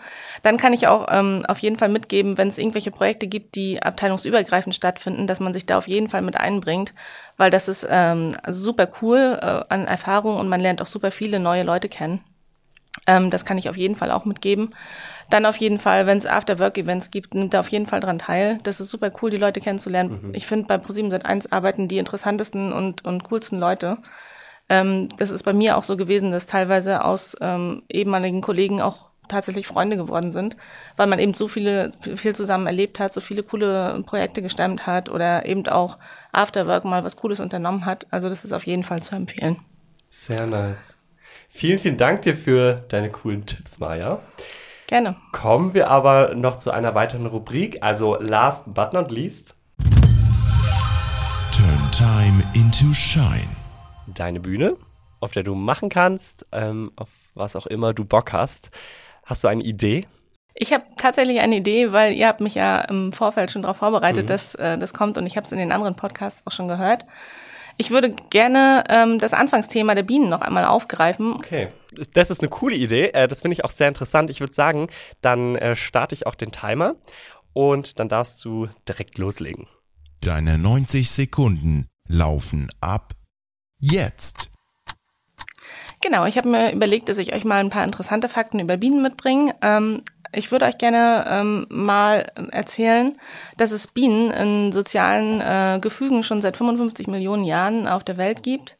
Dann 0.42 0.56
kann 0.56 0.72
ich 0.72 0.86
auch 0.86 1.08
ähm, 1.10 1.44
auf 1.48 1.58
jeden 1.58 1.76
Fall 1.76 1.88
mitgeben, 1.88 2.38
wenn 2.38 2.46
es 2.46 2.58
irgendwelche 2.58 2.92
Projekte 2.92 3.26
gibt, 3.26 3.56
die 3.56 3.82
abteilungsübergreifend 3.82 4.72
stattfinden, 4.72 5.26
dass 5.26 5.40
man 5.40 5.52
sich 5.52 5.66
da 5.66 5.78
auf 5.78 5.88
jeden 5.88 6.08
Fall 6.08 6.22
mit 6.22 6.36
einbringt, 6.36 6.94
weil 7.36 7.50
das 7.50 7.66
ist 7.66 7.84
ähm, 7.90 8.34
super 8.46 8.88
cool 9.02 9.38
äh, 9.42 9.64
an 9.68 9.86
Erfahrung 9.88 10.36
und 10.36 10.48
man 10.48 10.60
lernt 10.60 10.80
auch 10.80 10.86
super 10.86 11.10
viele 11.10 11.40
neue 11.40 11.64
Leute 11.64 11.88
kennen. 11.88 12.22
Ähm, 13.08 13.30
das 13.30 13.44
kann 13.46 13.58
ich 13.58 13.68
auf 13.68 13.76
jeden 13.76 13.96
Fall 13.96 14.12
auch 14.12 14.26
mitgeben. 14.26 14.74
Dann 15.30 15.46
auf 15.46 15.56
jeden 15.56 15.78
Fall, 15.78 16.06
wenn 16.06 16.18
es 16.18 16.26
After-Work-Events 16.26 17.10
gibt, 17.10 17.34
nimmt 17.34 17.54
da 17.54 17.60
auf 17.60 17.68
jeden 17.68 17.86
Fall 17.86 18.00
dran 18.00 18.18
teil. 18.18 18.60
Das 18.62 18.80
ist 18.80 18.90
super 18.90 19.10
cool, 19.20 19.30
die 19.30 19.38
Leute 19.38 19.60
kennenzulernen. 19.60 20.20
Mhm. 20.22 20.34
Ich 20.34 20.46
finde, 20.46 20.66
bei 20.66 20.78
ProSieben 20.78 21.10
Sat1 21.10 21.50
arbeiten 21.50 21.88
die 21.88 21.98
interessantesten 21.98 22.72
und, 22.72 23.04
und 23.04 23.24
coolsten 23.24 23.58
Leute. 23.58 23.98
Ähm, 24.68 25.08
das 25.16 25.30
ist 25.30 25.42
bei 25.42 25.54
mir 25.54 25.78
auch 25.78 25.84
so 25.84 25.96
gewesen, 25.96 26.30
dass 26.30 26.46
teilweise 26.46 27.02
aus 27.02 27.34
ähm, 27.40 27.82
ehemaligen 27.88 28.42
Kollegen 28.42 28.82
auch 28.82 29.08
tatsächlich 29.26 29.66
Freunde 29.66 29.96
geworden 29.96 30.30
sind, 30.30 30.56
weil 30.96 31.06
man 31.06 31.18
eben 31.18 31.34
so 31.34 31.48
viele, 31.48 31.92
viel 32.16 32.36
zusammen 32.36 32.66
erlebt 32.66 32.98
hat, 32.98 33.14
so 33.14 33.20
viele 33.20 33.42
coole 33.42 34.02
Projekte 34.06 34.42
gestemmt 34.42 34.86
hat 34.86 35.08
oder 35.08 35.46
eben 35.46 35.66
auch 35.68 35.98
Afterwork 36.32 36.84
mal 36.84 37.04
was 37.04 37.16
Cooles 37.16 37.40
unternommen 37.40 37.86
hat. 37.86 38.06
Also 38.10 38.28
das 38.28 38.44
ist 38.44 38.52
auf 38.52 38.66
jeden 38.66 38.84
Fall 38.84 39.02
zu 39.02 39.14
empfehlen. 39.14 39.56
Sehr 40.10 40.46
nice. 40.46 40.97
Vielen, 41.50 41.78
vielen 41.78 41.96
Dank 41.96 42.22
dir 42.22 42.36
für 42.36 42.84
deine 42.88 43.10
coolen 43.10 43.46
Tipps, 43.46 43.80
Maja. 43.80 44.20
Gerne. 44.86 45.16
Kommen 45.32 45.74
wir 45.74 45.88
aber 45.88 46.34
noch 46.34 46.56
zu 46.56 46.70
einer 46.70 46.94
weiteren 46.94 47.26
Rubrik, 47.26 47.82
also 47.82 48.16
last 48.20 48.74
but 48.74 48.92
not 48.92 49.10
least. 49.10 49.56
Turn 51.50 51.90
time 51.90 52.42
into 52.54 52.92
shine. 52.92 53.48
Deine 54.06 54.40
Bühne, 54.40 54.76
auf 55.20 55.32
der 55.32 55.42
du 55.42 55.54
machen 55.54 55.88
kannst, 55.88 56.46
ähm, 56.52 56.92
auf 56.96 57.08
was 57.34 57.56
auch 57.56 57.66
immer 57.66 57.94
du 57.94 58.04
Bock 58.04 58.32
hast. 58.32 58.70
Hast 59.24 59.42
du 59.42 59.48
eine 59.48 59.62
Idee? 59.62 60.06
Ich 60.54 60.72
habe 60.72 60.84
tatsächlich 60.96 61.40
eine 61.40 61.56
Idee, 61.56 61.92
weil 61.92 62.12
ihr 62.12 62.28
habt 62.28 62.40
mich 62.40 62.54
ja 62.54 62.80
im 62.82 63.12
Vorfeld 63.12 63.50
schon 63.50 63.62
darauf 63.62 63.78
vorbereitet, 63.78 64.24
mhm. 64.24 64.28
dass 64.28 64.54
äh, 64.54 64.76
das 64.76 64.92
kommt 64.92 65.16
und 65.16 65.26
ich 65.26 65.36
habe 65.36 65.46
es 65.46 65.52
in 65.52 65.58
den 65.58 65.72
anderen 65.72 65.96
Podcasts 65.96 66.42
auch 66.46 66.52
schon 66.52 66.68
gehört. 66.68 67.06
Ich 67.80 67.90
würde 67.90 68.10
gerne 68.30 68.84
ähm, 68.88 69.20
das 69.20 69.32
Anfangsthema 69.32 69.94
der 69.94 70.02
Bienen 70.02 70.28
noch 70.28 70.40
einmal 70.40 70.64
aufgreifen. 70.64 71.32
Okay. 71.34 71.68
Das 72.12 72.28
ist 72.28 72.40
eine 72.40 72.50
coole 72.50 72.74
Idee. 72.74 73.10
Äh, 73.10 73.28
das 73.28 73.40
finde 73.40 73.54
ich 73.54 73.64
auch 73.64 73.70
sehr 73.70 73.88
interessant. 73.88 74.30
Ich 74.30 74.40
würde 74.40 74.52
sagen, 74.52 74.88
dann 75.22 75.54
äh, 75.56 75.76
starte 75.76 76.14
ich 76.14 76.26
auch 76.26 76.34
den 76.34 76.50
Timer 76.50 76.96
und 77.52 78.00
dann 78.00 78.08
darfst 78.08 78.44
du 78.44 78.68
direkt 78.88 79.16
loslegen. 79.18 79.68
Deine 80.20 80.58
90 80.58 81.08
Sekunden 81.08 81.86
laufen 82.08 82.68
ab 82.80 83.14
jetzt. 83.80 84.50
Genau, 86.00 86.26
ich 86.26 86.36
habe 86.36 86.48
mir 86.48 86.72
überlegt, 86.72 87.08
dass 87.08 87.18
ich 87.18 87.34
euch 87.34 87.44
mal 87.44 87.58
ein 87.58 87.70
paar 87.70 87.84
interessante 87.84 88.28
Fakten 88.28 88.60
über 88.60 88.76
Bienen 88.76 89.02
mitbringe. 89.02 89.54
Ähm, 89.62 90.02
ich 90.32 90.52
würde 90.52 90.66
euch 90.66 90.78
gerne 90.78 91.24
ähm, 91.28 91.66
mal 91.70 92.30
erzählen, 92.50 93.18
dass 93.56 93.72
es 93.72 93.88
Bienen 93.88 94.30
in 94.30 94.72
sozialen 94.72 95.40
äh, 95.40 95.78
Gefügen 95.80 96.22
schon 96.22 96.42
seit 96.42 96.56
55 96.56 97.06
Millionen 97.08 97.44
Jahren 97.44 97.88
auf 97.88 98.04
der 98.04 98.18
Welt 98.18 98.42
gibt. 98.42 98.76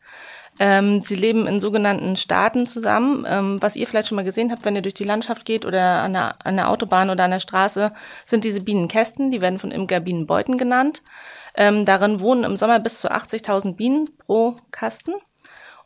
Ähm, 0.60 1.02
sie 1.02 1.14
leben 1.14 1.46
in 1.46 1.60
sogenannten 1.60 2.16
Staaten 2.16 2.66
zusammen. 2.66 3.24
Ähm, 3.28 3.62
was 3.62 3.76
ihr 3.76 3.86
vielleicht 3.86 4.08
schon 4.08 4.16
mal 4.16 4.24
gesehen 4.24 4.50
habt, 4.50 4.64
wenn 4.64 4.76
ihr 4.76 4.82
durch 4.82 4.94
die 4.94 5.04
Landschaft 5.04 5.44
geht 5.44 5.64
oder 5.64 6.02
an 6.02 6.12
der, 6.12 6.34
an 6.44 6.56
der 6.56 6.68
Autobahn 6.68 7.10
oder 7.10 7.24
an 7.24 7.30
der 7.30 7.40
Straße, 7.40 7.92
sind 8.26 8.44
diese 8.44 8.62
Bienenkästen. 8.62 9.30
Die 9.30 9.40
werden 9.40 9.58
von 9.58 9.70
Imker 9.70 10.00
Bienenbeuten 10.00 10.58
genannt. 10.58 11.02
Ähm, 11.56 11.84
darin 11.84 12.20
wohnen 12.20 12.44
im 12.44 12.56
Sommer 12.56 12.80
bis 12.80 13.00
zu 13.00 13.10
80.000 13.10 13.76
Bienen 13.76 14.08
pro 14.18 14.56
Kasten. 14.70 15.12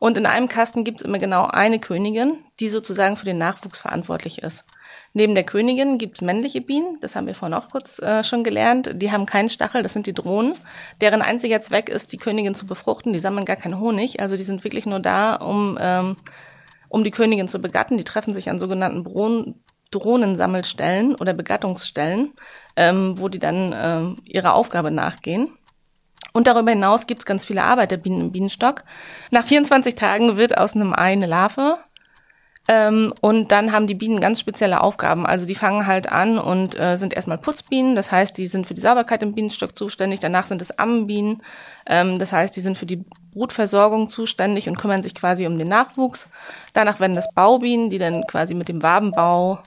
Und 0.03 0.17
in 0.17 0.27
einem 0.27 0.49
Kasten 0.49 0.83
gibt 0.83 1.01
es 1.01 1.07
immer 1.07 1.19
genau 1.19 1.47
eine 1.47 1.79
Königin, 1.79 2.39
die 2.59 2.69
sozusagen 2.69 3.17
für 3.17 3.25
den 3.25 3.39
Nachwuchs 3.39 3.79
verantwortlich 3.79 4.43
ist. 4.43 4.65
Neben 5.13 5.37
der 5.37 5.45
Königin 5.45 5.97
gibt 5.97 6.17
es 6.17 6.23
männliche 6.23 6.61
Bienen, 6.61 6.99
das 7.01 7.15
haben 7.15 7.29
wir 7.29 7.37
vorhin 7.37 7.55
auch 7.55 7.69
kurz 7.69 8.01
äh, 8.01 8.25
schon 8.25 8.43
gelernt. 8.43 8.91
Die 8.97 9.13
haben 9.13 9.27
keinen 9.27 9.49
Stachel, 9.49 9.85
das 9.85 9.93
sind 9.93 10.09
die 10.09 10.13
Drohnen. 10.13 10.55
Deren 11.01 11.23
einziger 11.23 11.63
Zweck 11.63 11.89
ist, 11.89 12.13
die 12.13 12.17
Königin 12.17 12.57
zu 12.57 12.67
befruchten. 12.67 13.13
Die 13.13 13.21
sammeln 13.21 13.45
gar 13.45 13.55
keinen 13.55 13.79
Honig, 13.79 14.21
also 14.21 14.37
die 14.37 14.43
sind 14.43 14.65
wirklich 14.65 14.87
nur 14.87 14.99
da, 14.99 15.37
um, 15.37 15.79
ähm, 15.81 16.17
um 16.89 17.05
die 17.05 17.13
Königin 17.13 17.47
zu 17.47 17.61
begatten. 17.61 17.97
Die 17.97 18.03
treffen 18.03 18.35
sich 18.35 18.51
an 18.51 18.59
sogenannten 18.59 19.05
Drohnen, 19.05 19.63
Drohnensammelstellen 19.93 21.15
oder 21.15 21.33
Begattungsstellen, 21.33 22.33
ähm, 22.75 23.21
wo 23.21 23.29
die 23.29 23.39
dann 23.39 23.73
ähm, 23.73 24.17
ihrer 24.25 24.55
Aufgabe 24.55 24.91
nachgehen. 24.91 25.57
Und 26.33 26.47
darüber 26.47 26.71
hinaus 26.71 27.07
gibt 27.07 27.21
es 27.21 27.27
ganz 27.27 27.45
viele 27.45 27.63
Arbeiterbienen 27.63 28.21
im 28.21 28.33
Bienenstock. 28.33 28.85
Nach 29.31 29.45
24 29.45 29.95
Tagen 29.95 30.37
wird 30.37 30.57
aus 30.57 30.75
einem 30.75 30.93
Ei 30.95 31.13
eine 31.13 31.27
Larve. 31.27 31.79
Ähm, 32.69 33.13
und 33.21 33.51
dann 33.51 33.73
haben 33.73 33.89
die 33.89 33.95
Bienen 33.95 34.21
ganz 34.21 34.39
spezielle 34.39 34.83
Aufgaben. 34.83 35.27
Also 35.27 35.47
die 35.47 35.57
fangen 35.57 35.87
halt 35.87 36.11
an 36.11 36.39
und 36.39 36.79
äh, 36.79 36.97
sind 36.97 37.13
erstmal 37.13 37.39
Putzbienen. 37.39 37.97
Das 37.97 38.13
heißt, 38.13 38.39
die 38.39 38.47
sind 38.47 38.67
für 38.67 38.75
die 38.75 38.81
Sauberkeit 38.81 39.23
im 39.23 39.35
Bienenstock 39.35 39.77
zuständig. 39.77 40.21
Danach 40.21 40.47
sind 40.47 40.63
es 40.63 40.79
Ammenbienen. 40.79 41.43
Ähm, 41.87 42.19
das 42.19 42.33
heißt, 42.33 42.55
die 42.55 42.61
sind 42.61 42.79
für 42.79 42.87
die 42.87 43.05
Brutversorgung 43.33 44.09
zuständig 44.09 44.69
und 44.69 44.79
kümmern 44.79 45.03
sich 45.03 45.15
quasi 45.15 45.47
um 45.47 45.59
den 45.59 45.67
Nachwuchs. 45.67 46.29
Danach 46.73 47.01
werden 47.01 47.15
das 47.15 47.33
Baubienen, 47.35 47.91
die 47.91 47.99
dann 47.99 48.27
quasi 48.29 48.55
mit 48.55 48.69
dem 48.69 48.83
Wabenbau 48.83 49.59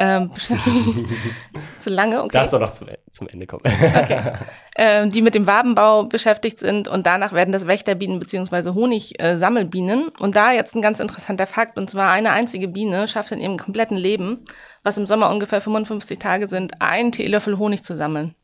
ähm, 0.00 0.30
zu 1.78 1.90
lange, 1.90 2.22
okay. 2.22 2.30
Darfst 2.32 2.52
du 2.52 2.58
noch 2.58 2.72
zum, 2.72 2.88
zum 3.10 3.28
Ende 3.28 3.46
kommen. 3.46 3.62
okay. 3.64 4.32
Ähm, 4.76 5.12
die 5.12 5.22
mit 5.22 5.36
dem 5.36 5.46
Wabenbau 5.46 6.04
beschäftigt 6.04 6.58
sind 6.58 6.88
und 6.88 7.06
danach 7.06 7.32
werden 7.32 7.52
das 7.52 7.68
Wächterbienen 7.68 8.18
beziehungsweise 8.18 8.74
Honigsammelbienen. 8.74 10.08
Äh, 10.08 10.22
und 10.22 10.34
da 10.34 10.50
jetzt 10.50 10.74
ein 10.74 10.82
ganz 10.82 10.98
interessanter 10.98 11.46
Fakt, 11.46 11.78
und 11.78 11.88
zwar 11.88 12.10
eine 12.10 12.32
einzige 12.32 12.66
Biene 12.66 13.06
schafft 13.06 13.30
in 13.30 13.38
ihrem 13.38 13.56
kompletten 13.56 13.96
Leben, 13.96 14.44
was 14.82 14.98
im 14.98 15.06
Sommer 15.06 15.30
ungefähr 15.30 15.60
55 15.60 16.18
Tage 16.18 16.48
sind, 16.48 16.82
einen 16.82 17.12
Teelöffel 17.12 17.56
Honig 17.56 17.84
zu 17.84 17.96
sammeln. 17.96 18.34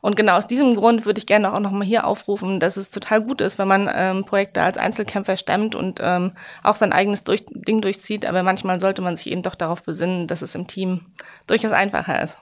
Und 0.00 0.16
genau 0.16 0.36
aus 0.36 0.46
diesem 0.46 0.74
Grund 0.74 1.04
würde 1.04 1.18
ich 1.18 1.26
gerne 1.26 1.52
auch 1.52 1.60
nochmal 1.60 1.86
hier 1.86 2.06
aufrufen, 2.06 2.58
dass 2.58 2.76
es 2.76 2.90
total 2.90 3.22
gut 3.22 3.40
ist, 3.40 3.58
wenn 3.58 3.68
man 3.68 3.88
ähm, 3.92 4.24
Projekte 4.24 4.62
als 4.62 4.78
Einzelkämpfer 4.78 5.36
stemmt 5.36 5.74
und 5.74 6.00
ähm, 6.02 6.32
auch 6.62 6.74
sein 6.74 6.92
eigenes 6.92 7.22
durch 7.22 7.44
Ding 7.50 7.82
durchzieht. 7.82 8.24
Aber 8.24 8.42
manchmal 8.42 8.80
sollte 8.80 9.02
man 9.02 9.16
sich 9.16 9.30
eben 9.30 9.42
doch 9.42 9.54
darauf 9.54 9.82
besinnen, 9.82 10.26
dass 10.26 10.42
es 10.42 10.54
im 10.54 10.66
Team 10.66 11.06
durchaus 11.46 11.72
einfacher 11.72 12.22
ist. 12.22 12.38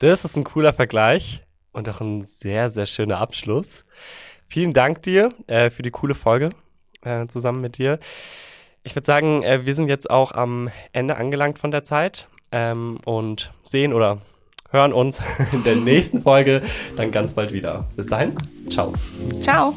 Das 0.00 0.24
ist 0.24 0.36
ein 0.36 0.44
cooler 0.44 0.72
Vergleich 0.72 1.40
und 1.72 1.88
auch 1.88 2.00
ein 2.00 2.24
sehr, 2.24 2.70
sehr 2.70 2.86
schöner 2.86 3.18
Abschluss. 3.18 3.84
Vielen 4.46 4.72
Dank 4.72 5.02
dir 5.02 5.32
äh, 5.46 5.70
für 5.70 5.82
die 5.82 5.90
coole 5.90 6.14
Folge 6.14 6.50
äh, 7.02 7.26
zusammen 7.26 7.60
mit 7.60 7.78
dir. 7.78 7.98
Ich 8.82 8.94
würde 8.94 9.06
sagen, 9.06 9.42
äh, 9.42 9.66
wir 9.66 9.74
sind 9.74 9.88
jetzt 9.88 10.10
auch 10.10 10.32
am 10.32 10.70
Ende 10.92 11.16
angelangt 11.16 11.58
von 11.58 11.70
der 11.70 11.84
Zeit 11.84 12.28
ähm, 12.52 13.00
und 13.04 13.50
sehen 13.62 13.92
oder 13.92 14.22
hören 14.70 14.92
uns 14.92 15.20
in 15.52 15.64
der 15.64 15.76
nächsten 15.76 16.22
Folge 16.22 16.62
dann 16.96 17.10
ganz 17.10 17.34
bald 17.34 17.52
wieder. 17.52 17.86
Bis 17.96 18.06
dahin, 18.06 18.36
ciao. 18.70 18.92
Ciao. 19.40 19.74